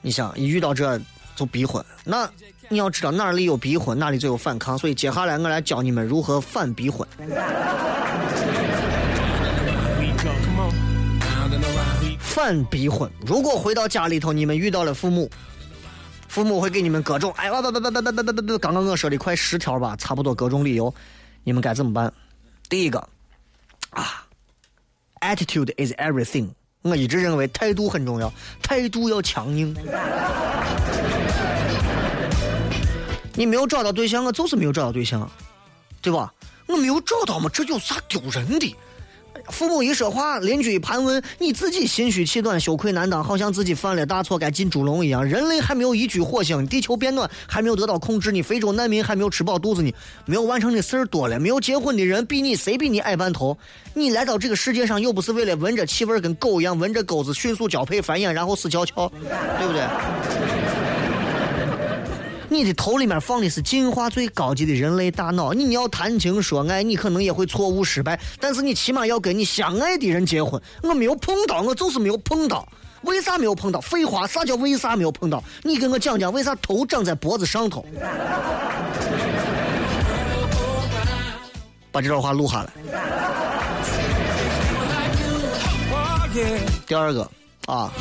[0.00, 0.96] 你想一遇到这
[1.40, 2.30] 就逼婚，那
[2.68, 7.08] 你要知道哪里有逼婚，哪里就有反抗，所以接下来我来教你们如何反逼婚。
[12.18, 13.10] 反逼婚。
[13.24, 15.30] 如果回到家里头，你们遇到了父母，
[16.28, 20.94] 父母会给你们各种，哎，哇不不不不不不不不，刚刚我说的快十条吧，差不多各种理由，
[21.42, 22.12] 你们该怎么办？
[22.68, 22.98] 第一个，
[23.88, 24.26] 啊
[25.20, 26.50] ，attitude is everything。
[26.82, 28.30] 我一直认为态度很重要，
[28.62, 29.74] 态度要强硬。
[33.40, 35.26] 你没有找到对象，我就是没有找到对象，
[36.02, 36.30] 对吧？
[36.66, 38.76] 我没有找到嘛，这有啥丢人的？
[39.48, 45.24] 父母一说话，邻居一盘问，你自己心虚气短、羞愧难当，好像自己犯了大错该进猪笼一样。
[45.24, 49.90] 人类还没有移居火星，地球变暖还没有得到控制，你非洲难民还没有吃饱肚子呢，
[50.26, 53.56] 没有完成的事儿多了，没有结婚的人比你谁比你矮半头。
[53.94, 59.10] 你来到这个世界上又不是为了闻着气味跟狗一样闻着钩子迅速交配繁衍，然后死翘翘，
[59.58, 61.09] 对不对？
[62.50, 70.60] 你的头里面放的是进化最高级的人类大脑，你要谈情说爱，你可能也会错误失败，但是你起码要跟你相爱的人结婚。
[70.82, 72.66] 我没有碰到，我就是没有碰到。
[73.02, 73.80] 为啥没有碰到？
[73.80, 75.42] 废话，啥叫为啥没有碰到？
[75.62, 77.86] 你跟我讲讲，为啥头长在脖子上头？
[81.92, 82.70] 把这段话录下来。
[86.84, 87.30] 第二个
[87.66, 87.92] 啊，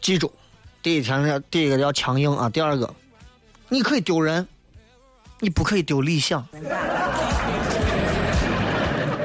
[0.00, 0.32] 记住，
[0.80, 2.88] 第一天要第一个要强硬啊，第二个。
[3.72, 4.46] 你可以丢人，
[5.38, 6.44] 你不可以丢理想。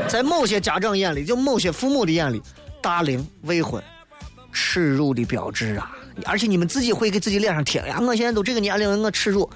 [0.08, 2.40] 在某些家长眼里，就某些父母的眼里，
[2.80, 3.84] 大龄未婚，
[4.52, 5.98] 耻辱的标志啊！
[6.24, 9.50] 而且你们自己会给自己脸上贴呀，我现在都这个年龄了，我耻辱。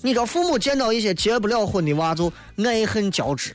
[0.00, 2.32] 你知道，父母见到一些结不了婚的娃，就
[2.64, 3.54] 爱恨交织。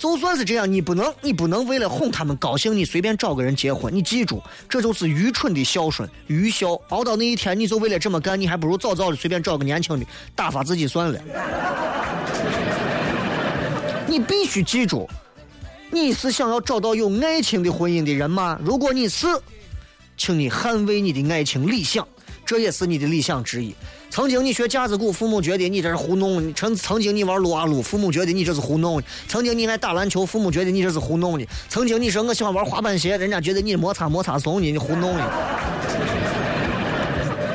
[0.00, 3.94] 就算是这样，你不能，你不能为了哄他们高兴，你随便找个人结婚。
[3.94, 6.72] 你记住，这就是愚蠢的孝顺，愚孝。
[6.88, 11.20] 熬到那一天，你就为了这么干，你还不如早早的随便找个年轻的打发自己算了。
[14.06, 15.06] 你必须记住，
[15.90, 18.58] 你是想要找到有爱情的婚姻的人吗？
[18.64, 19.26] 如果你是，
[20.16, 22.08] 请你捍卫你的爱情理想，
[22.46, 23.74] 这也是你的理想之一。
[24.10, 35.30] 曾经你学架子鼓，父母觉得你这是糊弄；曾曾经你玩撸啊撸，父母觉得你这是糊弄；曾经你爱打篮球，父母觉得你这是糊弄的；曾经你说我喜欢玩滑板鞋，人家觉得你摩擦摩擦怂你，你糊弄的。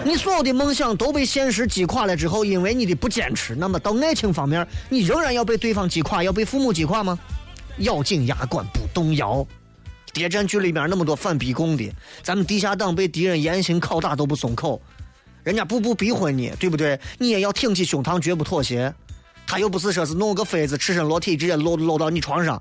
[0.06, 7.20] 你所有的梦想都被现实击垮了之后，因为你的不坚持，那么到爱情方面，你仍然要被对方击垮，要被父母击垮吗？
[7.80, 9.46] 咬紧牙关不动摇。
[10.14, 11.92] 谍战剧里面那么多反逼供的，
[12.24, 14.82] 咱们地下党被敌人严刑拷打都不松口。
[15.46, 17.00] 人家步步逼婚你，对不对？
[17.20, 18.92] 你也要挺起胸膛，绝不妥协。
[19.46, 22.60] 他又不是说是弄个妃子赤身裸体直接搂搂到你床上，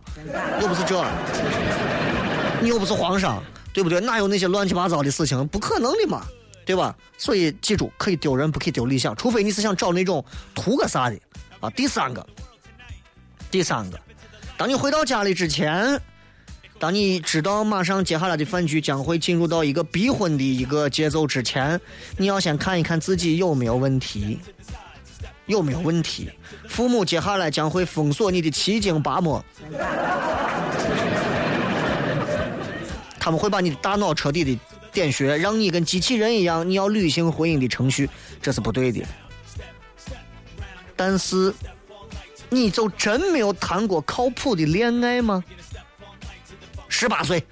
[0.61, 1.03] 又不是这，
[2.61, 3.42] 你又不是皇上，
[3.73, 4.01] 对不对？
[4.01, 5.49] 哪有那些乱七八糟的事情？
[5.49, 6.27] 不可能的嘛，
[6.66, 6.94] 对吧？
[7.16, 10.23] 所以记住，可以丢人，不可以丢理想，除非你是想找那种
[10.55, 11.18] 图个啥的
[11.61, 11.70] 啊。
[11.70, 12.27] 第三个，
[13.51, 13.99] 第三个，
[14.59, 15.99] 当你回到家里之前。
[16.85, 21.81] 当你知道马上接下来的饭局将会进入到一个逼婚的一个节奏之前，
[22.18, 24.38] 你要先看一看自己有没有问题，
[25.47, 26.29] 有没有问题。
[26.68, 29.42] 父母接下来将会封锁你的七经八脉，
[33.18, 34.59] 他们会把你的大脑彻底的
[34.92, 38.11] 点穴，让你跟机器人一样，你要履行婚姻的程序，
[38.42, 39.01] 这是不对的。
[40.94, 41.51] 但是，
[42.51, 45.42] 你就真没有谈过靠谱的恋爱吗？
[46.96, 47.44] 十八岁，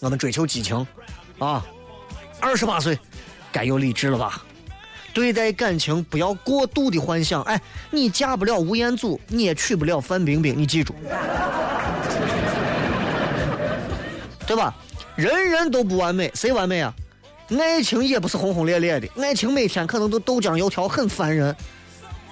[0.00, 0.74] 我们追求激情，
[1.38, 1.62] 啊，
[2.40, 2.98] 二十八岁，
[3.52, 4.42] 该有理智了吧？
[5.12, 7.42] 对待感情不要过度的幻想。
[7.42, 10.94] 哎，你嫁不了吴彦祖，你也娶不了范冰冰，你记住，
[14.46, 14.74] 对吧？
[15.16, 16.94] 人人都不完美，谁完美啊？
[17.50, 21.54] 爱情也不是轰轰烈烈的，爱情每天可能都豆浆油条，很烦人。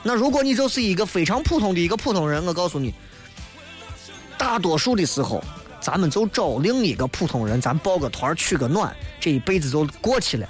[0.03, 2.95] 那如果你就是一个非常普通的一个普通人，我告诉你，
[4.39, 5.45] 大多数的时候。
[5.81, 10.47] 咱们就找另一个普通人，咱抱个团取个暖，这一辈子就过去了。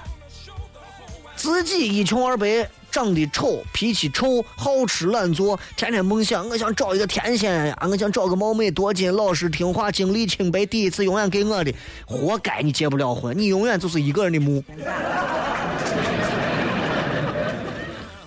[1.37, 11.73] 自己一穷二白，长得丑，脾气臭，好吃懒做，天天梦想我想找一个天仙呀，我想找个貌美多金、老实听话、经历清白、第一次永远给我的，
[12.05, 14.63] 活该你结不了婚，你永远就是一个人的墓。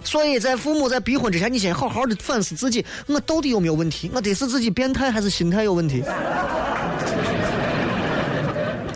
[0.04, 4.10] 所以在父母在逼婚之前，你先好好的反思自己，我到底有没有问题？
[4.14, 6.04] 我得是自己变态还是心态有问题？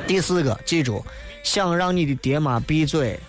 [0.08, 1.04] 第四个，记住，
[1.44, 3.20] 想让你的爹妈闭嘴，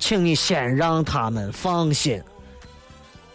[0.00, 2.20] 请你先让他们放心。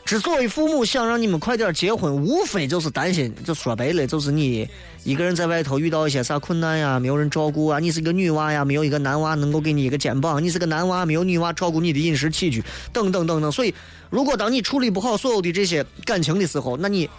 [0.03, 4.67] 之所以父母想让你们快点结婚，无非就是担心，就说白了，就是你
[5.03, 12.63] 一个人在外头遇到一些啥困难呀，没有人照顾啊，你是个女娃呀，没有一个男娃能够给你一个肩膀，你是个男娃，没有女娃照顾你的饮食起居，
[12.93, 13.51] 等等等等。
[13.51, 13.73] 所以，
[14.09, 17.09] 如果当你处理不好所有的这些感情的时候，那你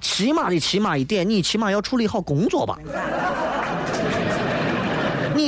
[0.00, 2.78] 起码的起码一点，你起码要处理好工作吧。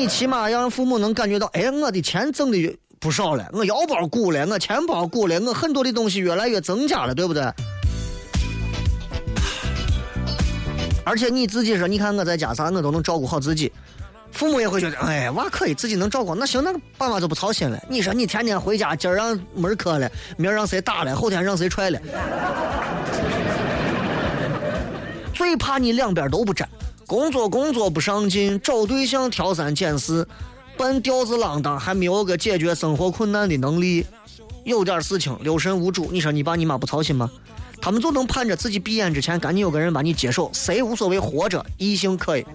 [0.01, 7.43] 你起码要让父母能感觉到，哎，我的钱挣的不少了，我腰包鼓了，我钱包鼓了，我很多的东西越来越增加了，对不对？
[11.05, 13.71] 而且你自己说，你看我在家啥，我都能照顾好自己，
[14.33, 17.79] 父母也会觉得，哎，娃可以自己能照顾，那行，那爸妈就不操心了。
[17.87, 22.01] 你说你天天回家，今儿让门磕了，明儿让谁打了，后天让谁踹了，
[25.35, 26.67] 最怕你两边都不沾。
[27.11, 30.29] 工作工作不上进，找对象挑三拣四，
[30.77, 34.07] 半吊子郎当，还没有个解决生活困难的能力，
[34.63, 37.29] 有点事情六神无主，你说你爸你妈不操心吗？
[37.83, 42.47] 他们就能盼着自己闭眼之前赶紧有个人把你接手，谁无所谓，活着异性可以。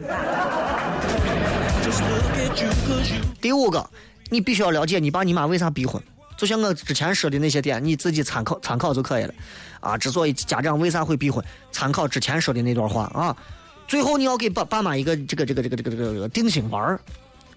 [3.42, 3.86] 第五个，
[4.30, 6.02] 你必须要了解你爸你妈为啥逼婚，
[6.38, 9.34] 就像我之前说的那些点，你自己参考参考就可以了。
[9.82, 11.44] 啊，之所以家长为啥会逼婚，
[11.74, 13.36] 参考之前说的那段话啊。
[13.88, 17.00] 最后你要给爸爸妈一个这个这个这个这个这个定心丸儿，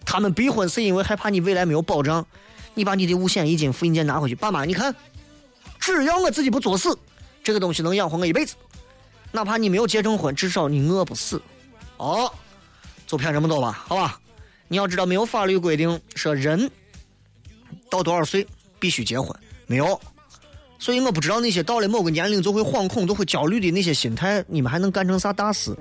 [0.05, 2.25] 他们逼婚是因为害怕你未来没有保障，
[2.75, 4.95] 你把你的五险一金、复印件拿回去，爸妈你看，
[5.79, 6.97] 只要我自己不作死，
[7.43, 8.55] 这个东西能养活我一辈子，
[9.33, 11.41] 哪怕你没有结成婚，至少你饿不死。
[11.97, 12.33] 哦，
[13.07, 14.21] 就骗这么多吧，好吧？
[14.69, 16.71] 你要知道，没有法律规定说人
[17.91, 18.47] 到多少岁
[18.79, 19.35] 必须结婚，
[19.67, 19.99] 没有。
[20.79, 25.75] 所以我不知道那些到了某个年龄就会惶恐、就会焦虑的那些心态，你们还能干成啥大事？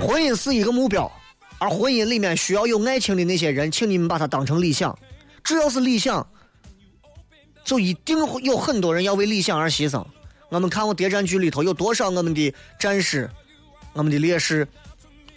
[0.00, 1.10] 婚姻是一个目标，
[1.58, 4.98] 而婚姻里面需要有爱情的那些人，请你们把它当成理想。
[5.44, 6.26] 只要是理想，
[7.64, 10.04] 就一定会有很多人要为理想而牺牲。
[10.48, 13.30] 我们看过谍战剧里头有多少我们的战士、
[13.92, 14.66] 我们的烈士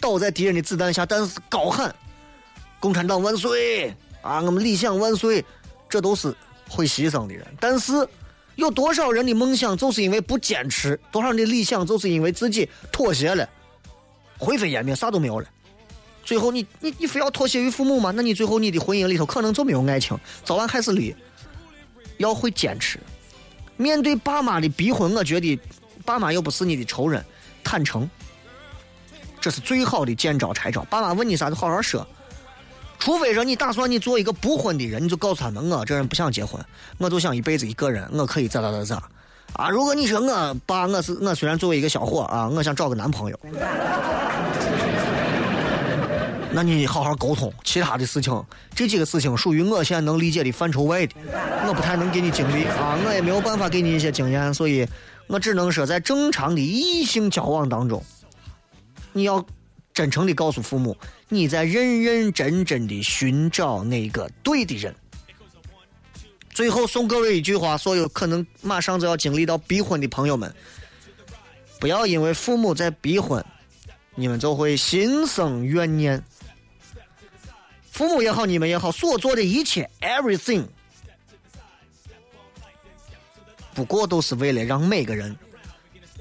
[0.00, 1.94] 倒在敌人的子弹下，但是高喊
[2.80, 5.44] “共产党万岁”啊，我们理想万岁，
[5.88, 6.34] 这都是。
[6.68, 7.92] 会牺牲的人，但是
[8.54, 13.48] 有多少人的梦想就是因为不坚持，多少人的理想就是因为自己妥协了，
[14.38, 15.46] 灰飞烟灭，啥都没有了。
[16.24, 18.12] 最后你你你非要妥协于父母吗？
[18.14, 21.14] 那你最后你的婚姻里头可能就没有爱情，早晚还是离。
[22.18, 22.98] 要会坚持，
[23.76, 25.60] 面对爸妈的逼婚，我觉得
[26.02, 27.22] 爸妈又不是你的仇人，
[27.62, 28.08] 坦诚，
[29.38, 30.82] 这是最好的见招拆招。
[30.84, 32.08] 爸妈问你啥就好好说。
[32.98, 36.60] 除非说你打算你做一个不婚的人，你就告诉他们我这人不想结婚，
[36.98, 39.02] 我就想一辈子一个人，我可以咋咋咋咋。
[39.52, 43.38] 啊，如果你说我爸我是我虽然作为一个小伙啊，我想找个男朋友，
[46.50, 47.52] 那你好好沟通。
[47.62, 48.44] 其他的事情，
[48.74, 51.14] 这几个事情属于我现在能理解的范畴外的，
[51.68, 54.86] 我不太能给你经历啊，我也没有办法给你一些经验，所以
[55.26, 58.02] 我只能说在正常的异性交往当中，
[59.12, 59.44] 你要。
[59.96, 60.94] 真诚的告诉父母，
[61.30, 64.94] 你在认认真真的寻找那个对的人。
[66.50, 70.54] 最后送各位一句话：所有可能马上就要经历到逼婚的朋友们，
[71.80, 73.42] 不要因为父母在逼婚，
[74.14, 76.22] 你们就会心生怨念。
[77.90, 80.66] 父母也好，你们也好，所做的一切，everything，
[83.72, 85.34] 不过都是为了让每个人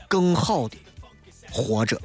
[0.08, 0.78] 更好的
[1.52, 2.02] 活着。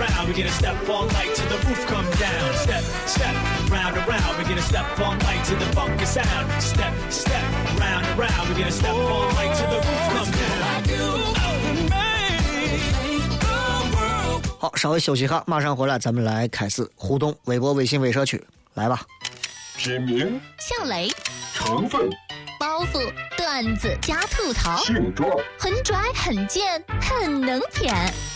[0.00, 2.54] Step round and round, we gonna step all night till the roof come down.
[2.56, 3.34] Step, step
[3.70, 6.48] round and round, we gonna step all night till the bunker sound.
[6.58, 7.42] Step, step
[7.78, 10.48] round and round, we gonna step all night till the roof come down.
[14.58, 18.42] 好，稍微休息一下，马上回来，咱们来开始互动，微博、微信、微社区，
[18.74, 19.02] 来吧。
[19.76, 21.10] 品名：向雷，
[21.52, 22.10] 成分。
[22.60, 25.26] 包袱、段子加吐槽，性状
[25.58, 26.62] 很拽、很贱、
[27.00, 27.90] 很能舔，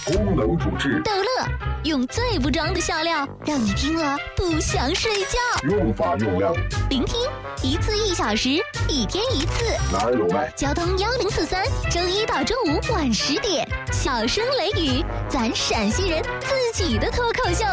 [0.06, 1.46] 功能主治逗乐，
[1.84, 5.68] 用最不装的笑料让你听了不想睡觉。
[5.68, 6.54] 用法用量：
[6.88, 7.20] 聆听
[7.62, 8.48] 一次一小时，
[8.88, 9.66] 一天一次。
[9.92, 10.50] 哪有卖？
[10.56, 17.66] 交通幺零四三，周一到周五晚十点，小声雷雨，咱陕西人自己的脱口秀。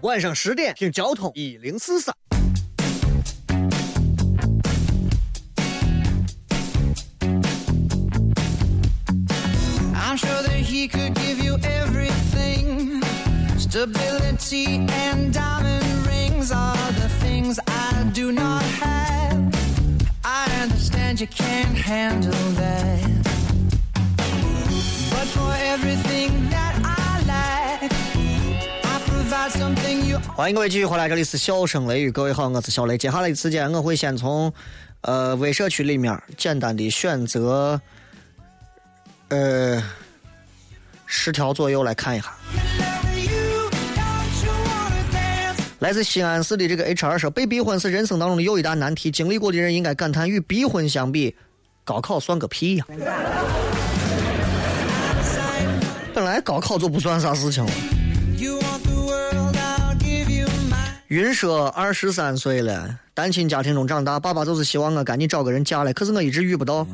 [0.00, 2.16] 晚上十点听交通一零四三。
[10.80, 13.02] He could give you everything.
[13.58, 19.52] Stability and diamond rings are the things I do not have.
[20.24, 23.04] I understand you can't handle that.
[25.10, 27.92] But for everything that I lack,
[28.82, 32.96] I provide something you 欢迎各位继续回来，这里是笑声雷雨，各位好，我是小雷。
[32.96, 34.50] 接下来的时间，我会先从
[35.02, 37.78] 呃微社区里面简单的选择
[39.28, 39.82] 呃
[41.12, 42.32] 十条左右来看一下。
[45.80, 51.34] 来自西安市的这个 HR 说，被逼婚是人生当中的又一大难题，经历过的人应该感叹，与逼婚相比，
[51.84, 52.86] 高考算个屁呀、
[56.14, 57.72] 本来高考就不算啥事情了。
[61.08, 66.86] 云说二十三岁了，单亲家庭中长大，爸爸就是希望我赶紧找个人嫁来，可是我一直遇不到。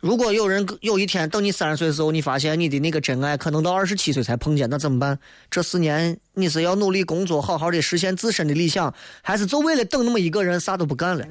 [0.00, 5.18] 如果有人有一天等你三十岁的时候，你发现你的那个真爱可能到二十七岁才碰见，那怎么办？
[5.50, 11.26] 这四年你是要努力工作，好好的实现自身的理想，还是就为了等那么一个人啥都不干了？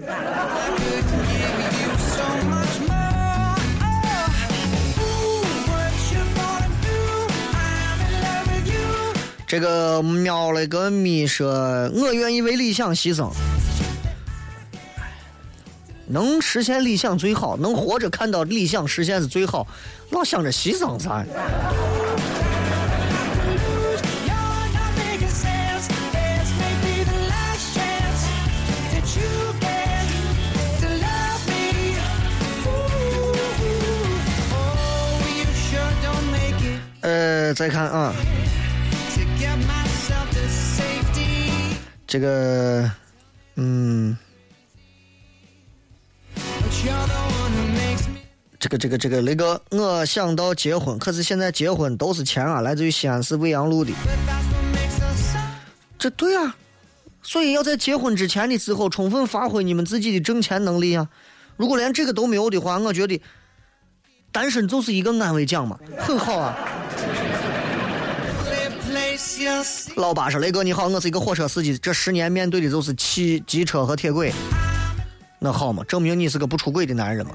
[9.47, 11.49] 这个喵了个咪说，
[11.93, 13.31] 我愿意为理想牺牲。
[16.07, 19.67] 能实现理想最好，能活着看到理想实现是最好，
[20.11, 21.25] 老想着牺牲啥？
[37.01, 38.13] 呃，再看啊，
[42.05, 42.91] 这个，
[43.55, 44.17] 嗯。
[48.59, 53.91] 这个这个这个那个，我想到结婚，可是现在结婚都是钱啊，来自于西安市未央路的。
[55.97, 56.55] 这对啊，
[57.21, 61.07] 所以要在结婚之前的时候充分发挥你们自己的挣钱能力啊。
[61.55, 63.21] 如果连这个都没有的话，我觉得
[64.31, 66.57] 单身就是一个安慰奖嘛，很好啊。
[69.95, 74.33] 老八说：“雷哥你好，我是一个火车司机，这十年面对的就是汽机车和铁轨。
[75.39, 77.33] 那好嘛，证明你是个不出轨的男人嘛。”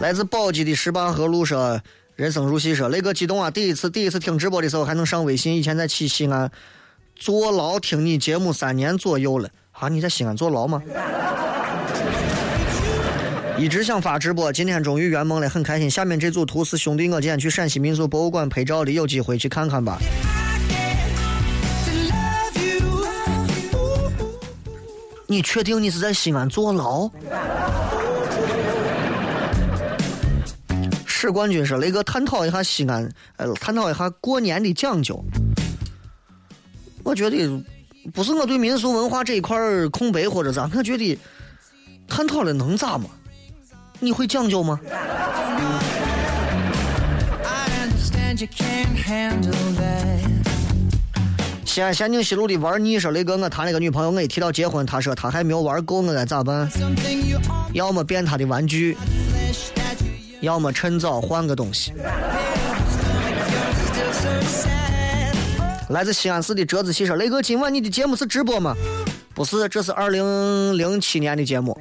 [0.00, 1.80] 来自宝鸡的十八河路说
[2.16, 3.48] ：“人生如戏说，雷哥激动啊！
[3.48, 6.50] 第一次第一次听直播的时候还能上微信，以前在去西安
[7.14, 9.88] 坐牢听你节目三年左右了啊！
[9.88, 10.82] 你在西安坐牢吗？
[13.56, 15.88] 一直想发直播，今天终于圆梦了，很开心。
[15.88, 20.00] 下面这组图是兄弟我今天去陕西民俗博物馆拍照的，有机会去看看吧。
[25.32, 27.10] 你确定你是在西安坐牢？”
[31.06, 35.24] 史冠军说：“雷哥，探讨一下西安，呃，探讨一下过年的讲究。
[37.02, 37.48] 我觉得
[38.12, 41.18] 不是我对民俗文化这一块儿空白或者咋，我觉得
[42.06, 43.06] 探讨了能咋嘛？
[44.00, 44.78] 你会讲究吗？”
[51.72, 56.70] 西安咸宁西路的玩腻说：“雷哥，我谈了个女朋友，我一提到结婚，她说她还没有玩够，我该咋办？
[57.72, 58.94] 要么变她的玩具。”
[60.42, 61.94] 要么趁早换个东西。
[65.88, 68.76] 来自西安市的折子戏说：“雷哥，今晚你的节目是直播吗？”
[69.32, 71.74] 不是，这是二零零七年的节目。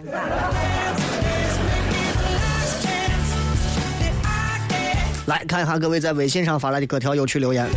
[5.26, 7.68] 来看一下各位在微信上发来的各条有趣留言。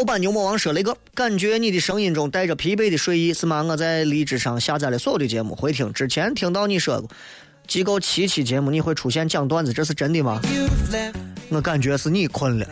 [0.00, 3.62] 盗版牛魔王说：“雷哥，感觉你的声音中带着疲惫的睡意，是吗？
[3.62, 7.10] 我在荔枝上下载了所有的节目，回听之前听到你说过。”
[7.68, 10.40] 机构七期节目你会出现讲段子，这是真的吗？
[11.50, 12.66] 我感觉是你困了。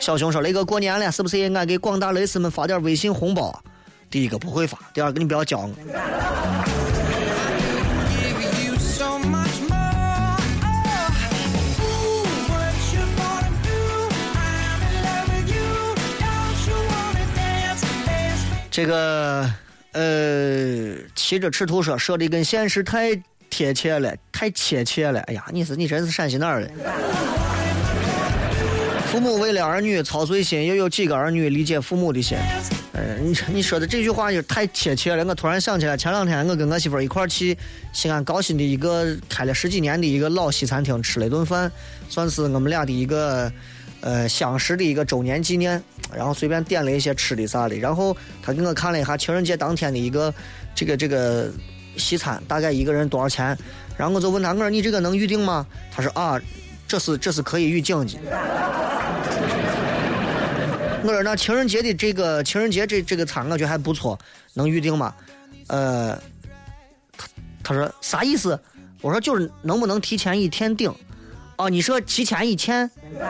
[0.00, 3.62] 小熊说：“雷哥，过年了，是不是应该给广大雷丝们发点微信红包？
[4.08, 5.70] 第一个不会发，第二个你不要教我。”
[18.70, 19.50] 这个。
[19.92, 23.10] 呃，骑着赤兔说说的跟现实太
[23.50, 25.18] 贴切了，太贴切了。
[25.22, 26.70] 哎呀，你是你真是陕西哪儿的？
[29.08, 32.38] 父母为了儿女操碎心，又有几个儿女理解父母的心？
[32.92, 35.24] 呃，你你说的这句话也太贴切了。
[35.24, 37.58] 我突然想起来，前两天我跟我媳妇一块儿去
[37.92, 41.68] 西安高新的一个开了十几年的一个老西餐厅吃了一顿饭，
[42.08, 43.52] 算是我们俩的一个。
[44.00, 45.82] 呃，相识的一个周年纪念，
[46.14, 50.32] 然后随便点了一些吃的啥的，然后他给我看了一下情人节当天的一个
[50.74, 51.50] 这个这个
[51.96, 53.56] 西餐，大概一个人多少钱？
[53.96, 55.66] 然后我就问他，我说你这个能预定吗？
[55.90, 56.40] 他说啊，
[56.88, 58.18] 这是这是可以预定的。
[61.02, 64.18] 我说那情人节的这个情人节这这个餐，我觉得还不错，
[64.54, 65.14] 能预定吗？
[65.66, 66.18] 呃，
[67.16, 67.28] 他
[67.62, 68.58] 他说啥意思？
[69.02, 70.90] 我说就是能不能提前一天订？
[71.60, 72.90] 哦，你说提前一天？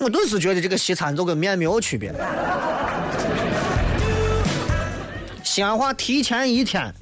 [0.00, 2.14] 我顿时觉得这个西餐就跟面没有区别。
[5.44, 6.94] 西安话提前一天，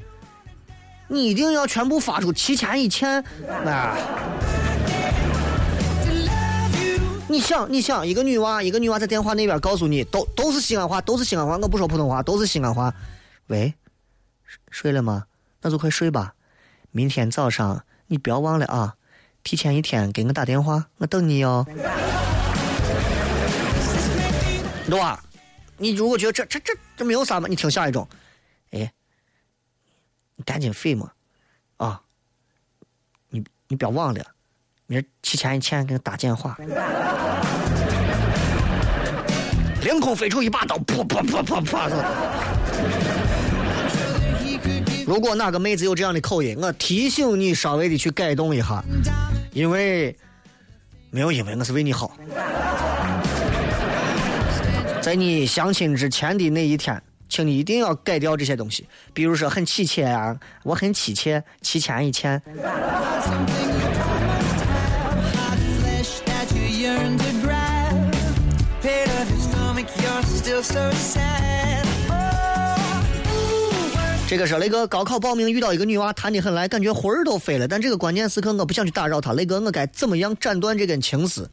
[1.06, 3.22] 你一定要全部发出提前一天
[3.64, 3.96] 啊！
[7.28, 12.92] 你想，你想，一个女娃，一个女娃在电话那边告诉你，都都是西安话，都是西安话，我不说普通话，都是西安话。
[13.46, 13.72] 喂，
[14.70, 15.24] 睡了吗？
[15.62, 16.34] 那就快睡吧。
[16.96, 18.94] 明天早上你不要忘了啊，
[19.42, 21.66] 提前一天给我打电话，我等你哟。
[24.88, 25.20] 对吧？
[25.76, 28.06] 你如果觉得这这这这没有啥嘛，你听下一种，
[28.70, 28.92] 哎，
[30.36, 31.10] 你赶紧飞嘛，
[31.78, 32.00] 啊，
[33.28, 34.24] 你你不要忘了，
[34.86, 36.56] 明儿提前一天给我打电话。
[39.82, 43.23] 凌空飞出一把刀，噗噗噗噗噗！
[45.06, 48.82] 如果哪个妹子有这样的口音，我提醒你稍微的去改动一下，
[49.52, 50.16] 因为
[51.10, 52.16] 没有因为我是为你好。
[55.02, 62.40] 在你相亲之前的那一天，请你一定要改掉这些东西，比如说很亲切啊，我很妻切，提前一天。
[74.26, 79.32] 这个是雷哥高考报名遇到一个女娃谈的很来，感觉魂儿都飞了，但这个关键时刻我不想去打扰她。
[79.32, 81.48] 雷哥，我该怎么样斩断这根情丝？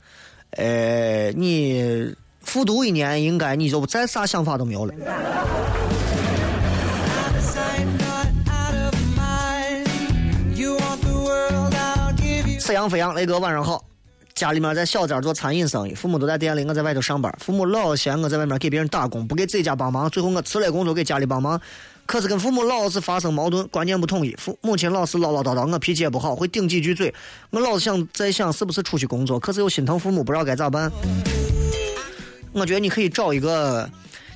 [0.51, 2.15] 呃，你。
[2.43, 4.93] 复读一年，应该你就再啥想法都没有了。
[12.59, 13.85] 此阳飞扬，雷哥晚上好。
[14.33, 17.31] 家里面在小寨做餐饮生意，父母都在店里，我在外头上班。
[17.39, 21.61] 父母老嫌我在外面给别人打工，不给自己家帮忙，最后我辞了工作给家里帮忙。
[22.05, 24.35] 可是跟父母老是发生矛盾，观念不统一。
[24.35, 27.13] 父母亲老是唠唠叨叨，我脾气也不好，会顶几句嘴。
[27.51, 30.91] 我老是想在想是不是出去工作，可是又心疼父母，不知道该咋办。
[32.51, 33.89] 我觉得你可以找一个，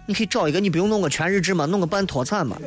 [0.05, 2.57] 你可以找一个，你不用弄个全日制嘛，弄个半脱产嘛。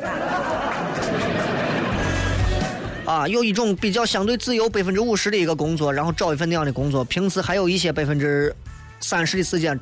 [3.05, 8.55] 啊，有一种比较相对自由百分之五十的一个工作，然后找一份那样的工作，平时还有一些百分之
[8.99, 9.79] 三十的时间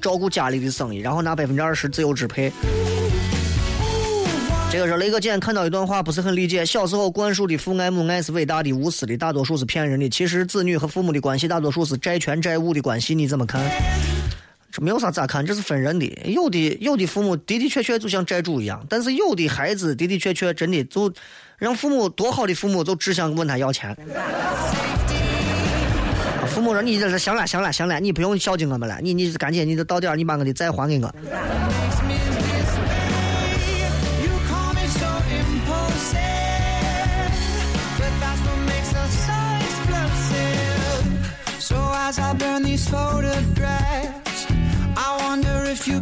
[0.00, 2.50] 照顾家里的生意，然后拿百分之二十自由支配。
[4.74, 6.66] 这个是雷哥今天看到一段话，不是很理解。
[6.66, 10.08] 小时候灌输的父爱母爱是伟大的、无私的，大多数是骗人的。
[10.08, 13.62] 其实子女和父母的关系，大多数是债权债务的关系，你怎么看？
[14.72, 16.06] 这没有啥咋看，这是分人的。
[16.24, 21.12] 有的有的父母的的确确就像债主一样，但是有的孩子的的确确真的就
[21.56, 23.96] 让父母多好的父母就只想问他要钱。
[26.48, 31.14] 父母说：“你这是行了行了行了，你不用孝敬我们了，你你赶紧你就到点你把我的债还给我。”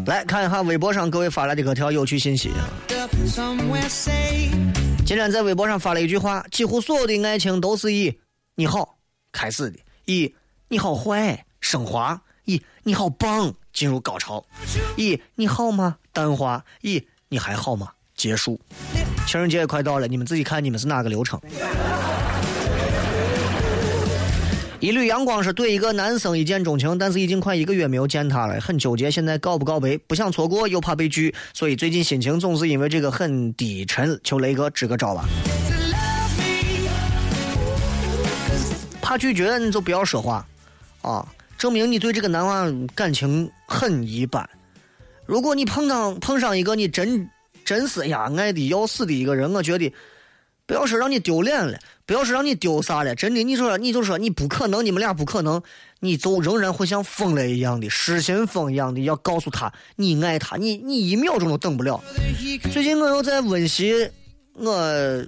[0.04, 2.50] 来看一下微博上各位发来的各条有趣信息。
[5.06, 8.18] 今天在微博上发了一句话：几乎所有的爱情都是以
[8.56, 8.98] “你好”
[9.32, 10.34] 开始的，以
[10.68, 14.44] “你好坏”升华，以“你好棒”进入高潮，
[14.96, 18.60] 以“你好吗”淡化，以“你还好吗”结束。
[19.26, 21.40] 情人节也快到了，你们自己看你们是哪个流程？
[24.82, 29.08] 一缕阳光是对一个男生一见钟情，但是已经快一个月没有见他了，很纠结。
[29.08, 29.96] 现在告不告白？
[30.08, 34.18] 不想错过，又怕被拒，所以最近心情总是因为这个很低沉。
[34.24, 35.24] 求雷哥支个招吧。
[39.00, 40.44] 怕拒绝你就不要说话，
[41.02, 41.24] 啊，
[41.56, 44.50] 证明你对这个男娃感情很一般。
[45.26, 47.30] 如果你碰上碰上一个你真
[47.64, 49.92] 真是呀爱的要死的一个人，我觉得
[50.72, 51.78] 不要说让你丢脸了。
[52.06, 55.62] 不要说让你丢啥了，真的，你说你就说你不可能，你们俩不可能，
[56.00, 62.02] 你就仍然会像疯了一样的失心疯一样的要告诉他你爱他，你你一秒钟都等不了。
[62.72, 64.10] 最近我又在温习
[64.54, 65.22] 我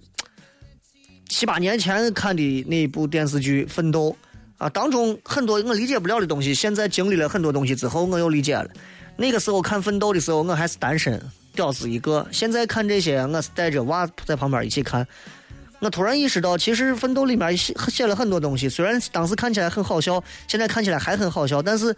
[1.28, 4.08] 七八年前看的那部电视剧《奋斗》
[4.56, 8.66] 啊，当中很多我理解不了的东西，现在经历了很多东西之后，我又理解了。
[9.18, 11.22] 那个时候看《奋斗》的时候，我还是单身
[11.54, 15.06] 屌丝一个，现在看这些，我是带着娃在旁边一起看。
[15.80, 21.94] 我突然意识到，其实《奋斗》里面写写了很多东西，虽然当时看起来很好笑，现在看起来还很好笑，但是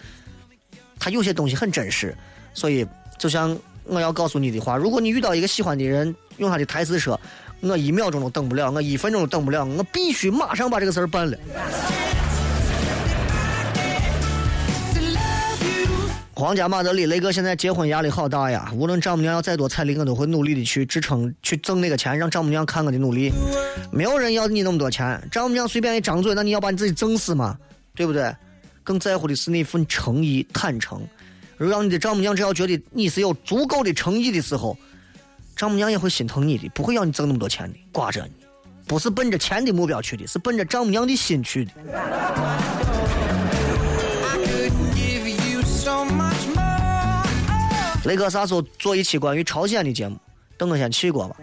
[0.98, 2.14] 他有些东西很真实。
[2.52, 2.86] 所以，
[3.16, 7.20] 就像我要告诉你的话，如果你遇到一个喜欢的人，用他的台词说
[7.60, 11.38] ：“我一秒钟都等不了，我一分钟都等不了，我必须马上把这个事儿办了。”
[16.38, 18.70] 皇家马德里，雷哥现在结婚压力好大呀！
[18.74, 23.32] 无论丈母娘要再多彩礼，我都会努力的去支撑、去挣那个钱，让丈母娘看我的努力。
[23.90, 27.56] 没有人要你那么多钱，丈母娘随便一张嘴，那你要把你自己整死吗？
[27.94, 28.30] 对不对？
[28.84, 31.00] 更在乎的是那份诚意、坦诚。
[31.56, 34.76] 如让你的丈母娘只要觉得你是有足够的诚意的时候，
[35.56, 38.32] 丈母娘也会心疼你的，不会要你挣那么多钱的，挂着你。
[38.86, 41.72] 不是奔着钱的目标去的，是奔着丈母娘的心去的。
[48.06, 50.16] 雷哥啥时候做一期关于朝鲜的节目？
[50.56, 51.36] 等我先去过吧。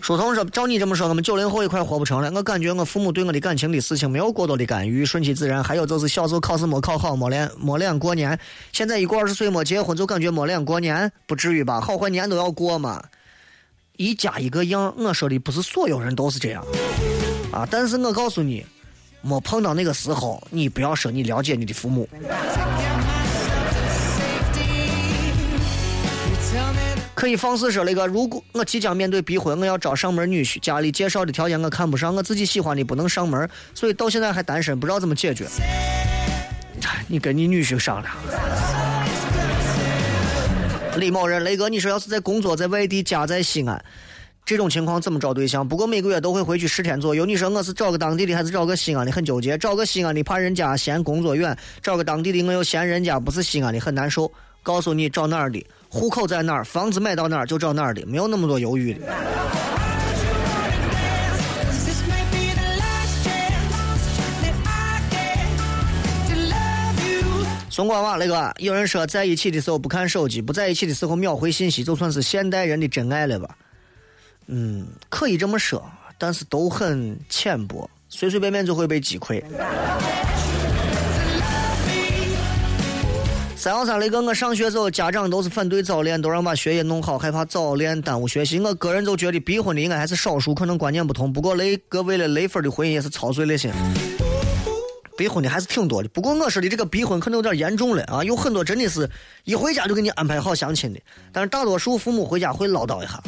[0.00, 2.32] 书童说：“照你这么说，我们九零后一块活不成了。
[2.34, 5.62] 我感觉我父母对我的感情的事情没有过多的干预，顺其自然。
[5.62, 8.36] 还有就是小时候考试没考好，没脸没脸过年。
[8.72, 11.80] 现在一过二十岁没结婚，就感觉没脸过年，不至于吧？
[11.80, 13.00] 好坏年都要过嘛。
[13.98, 14.92] 一家一个样。
[14.96, 16.64] 我说的不是所有人都是这样
[17.52, 18.66] 啊，但是我告诉你，
[19.22, 22.08] 没碰到那个时候，你不要说你了解你的父母。”
[27.14, 35.44] 可以放肆说那个，如果我即将面对逼婚，我要找上门女婿，家里介绍的条件我看不上，我自己喜欢的不能上门，所以到现在还单身，不知道怎么解决。
[37.08, 38.14] 你跟你女婿商量。
[40.96, 43.84] 李某人，雷哥，你说要是在工作在外地，家在西安，
[44.48, 45.68] 这种情况怎么找对象？
[45.68, 47.26] 不过每个月都会回去十天左右。
[47.26, 49.12] 你说我是找个当地的，还是找个西安的？
[49.12, 49.58] 很纠结。
[49.58, 54.32] 找个西安的怕人家嫌工作远，找个当地的我又嫌人家不是西安的，很难受。
[54.62, 59.00] 告诉你找哪儿的，户口在哪儿，房子买到哪儿就找哪儿的，没有那么多犹豫的。
[67.68, 73.54] 松瓜娃那个，有人说在一起的时候不看手机，不在一起的时候秒回信息，就算是现代人的真爱了吧？
[74.48, 75.84] 嗯，可以这么说，
[76.18, 79.42] 但是都很浅薄，随随便便就会被击溃。
[83.56, 88.58] 三幺三雷哥，我上学时候家长都是反对早恋，都让把学业弄好，害怕早恋耽误学习。
[88.60, 91.32] 我个人就觉得逼婚的应该还是少数，可能观念不同。
[91.32, 93.70] 不过雷哥为了雷粉的婚姻也是操碎了心。
[95.16, 99.10] 逼婚的还是挺多的，不过我说的这个逼婚可能有点严重了啊，有很多真的是
[99.42, 101.00] 一回家就给你安排好相亲的，
[101.32, 103.20] 但是大多数父母回家会唠叨一下。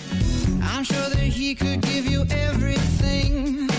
[0.70, 3.70] I'm sure that he could give you everything.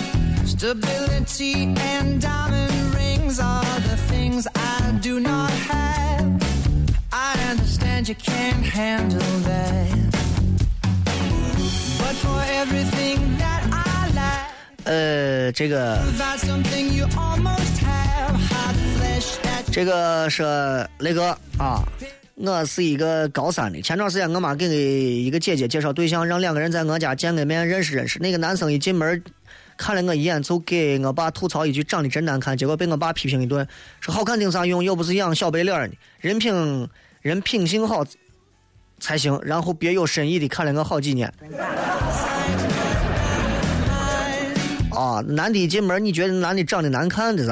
[0.45, 6.43] Stability and diamond rings are the things I do not have.
[7.12, 10.12] I understand you can't handle that.
[11.99, 14.51] But for everything that I lack,
[14.85, 18.35] 呃，这个 provide something you almost have.
[18.51, 20.43] Hot flesh that 这个是
[20.99, 21.85] 雷哥啊，
[22.44, 23.80] 我是一个高三的。
[23.82, 28.18] 前段时间我妈给一个姐姐介绍对象，让两个人在我家见个面认识认识。
[28.20, 29.24] 那个男生一进门
[29.78, 33.68] 看了我一眼，就给我爸吐槽一句长得真难看，结果被我爸批评一顿，
[34.00, 34.84] 说好看顶啥用？
[34.84, 36.89] 又不是养小白脸儿的，人品
[37.22, 38.04] 人品性好
[39.00, 39.39] 才行。
[39.44, 41.32] 然后别有深意的看了我好几年。
[44.89, 47.52] 啊，男的一进门，你觉得男的长得难看的是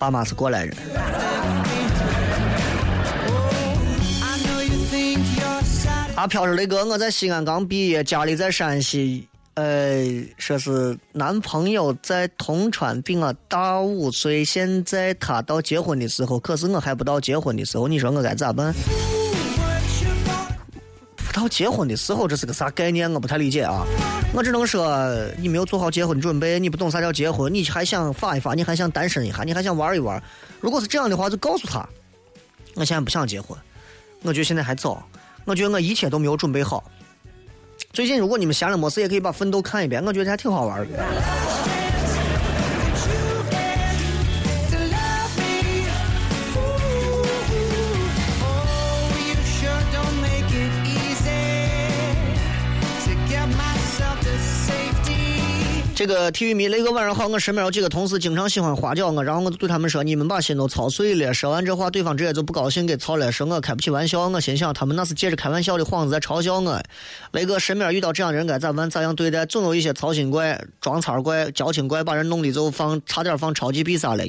[0.00, 0.74] 爸妈是过来人。
[6.14, 10.02] 阿飘说：“雷哥，我在西安刚毕业，家里在山西，呃，
[10.38, 18.74] 说是男朋友在铜川比我大五岁，现在他到结婚的时候，可是我还不到结婚的时候，你说我该咋办？
[21.32, 23.12] 到结婚的时候，这是个啥概念？
[23.12, 23.84] 我不太理解啊。
[24.32, 24.98] 我只能说，
[25.38, 30.22] 你没有做好结婚准备，你不懂啥叫结婚，你还想发一发，你还想单身一下，你还想玩一玩。
[30.60, 31.88] 如果是这样的话，就告诉他，
[32.74, 33.58] 我现在不想结婚，
[34.22, 35.02] 我觉得现在还早。”
[35.46, 36.84] 我觉得我一切都没有准备好。
[37.94, 40.98] 最近如果你们闲了没事，也可以把《奋斗》看一遍，我觉得还挺好玩的。
[56.00, 64.26] 这个体育迷雷哥晚上好，我身边有几个同事经常喜欢花叫我，然后我就对他们说：“你们把心都操碎了。”说完这话，对方直接就不高兴，给操了，说我开不起玩笑。
[64.26, 66.82] 我心想，他们那是借着开玩笑的幌子在嘲笑我。
[67.32, 68.88] 雷哥身边遇到这样的人该咋办？
[68.88, 69.44] 咋样对待？
[69.44, 74.24] 总有一些操心怪、装叉怪、矫情怪，把人弄的就放差点放超级必杀了。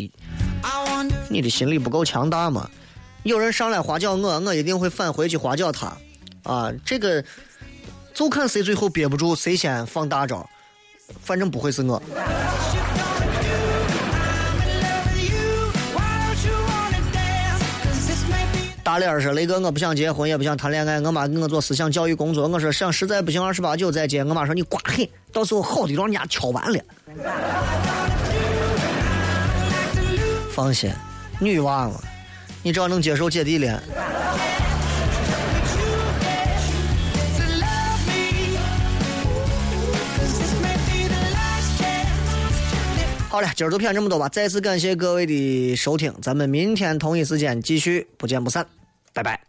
[1.29, 2.69] 你的心理不够强大吗？
[3.23, 5.95] 有人上来花叫我，我一定会返回去花叫他。
[6.43, 7.23] 啊，这个
[8.13, 10.45] 就看谁最后憋不住，谁先放大招。
[11.21, 12.01] 反正不会是我。
[18.83, 20.99] 大脸儿说：“雷哥，我不想结婚，也不想谈恋爱。
[20.99, 22.47] 我妈给我做思想教育工作。
[22.47, 24.23] 我说想实在不行，二十八九再结。
[24.23, 26.79] 我妈说你瓜狠，到时候好的让人家敲完了。
[30.51, 30.91] 放心，
[31.39, 31.93] 女娃嘛，
[32.63, 33.81] 你只要能接受姐弟恋。
[43.31, 44.27] 好了，今儿就骗这么多吧。
[44.27, 48.67] 再次感谢各位的收听，咱们明天同一时间继续，不见不散，
[49.13, 49.39] 拜拜。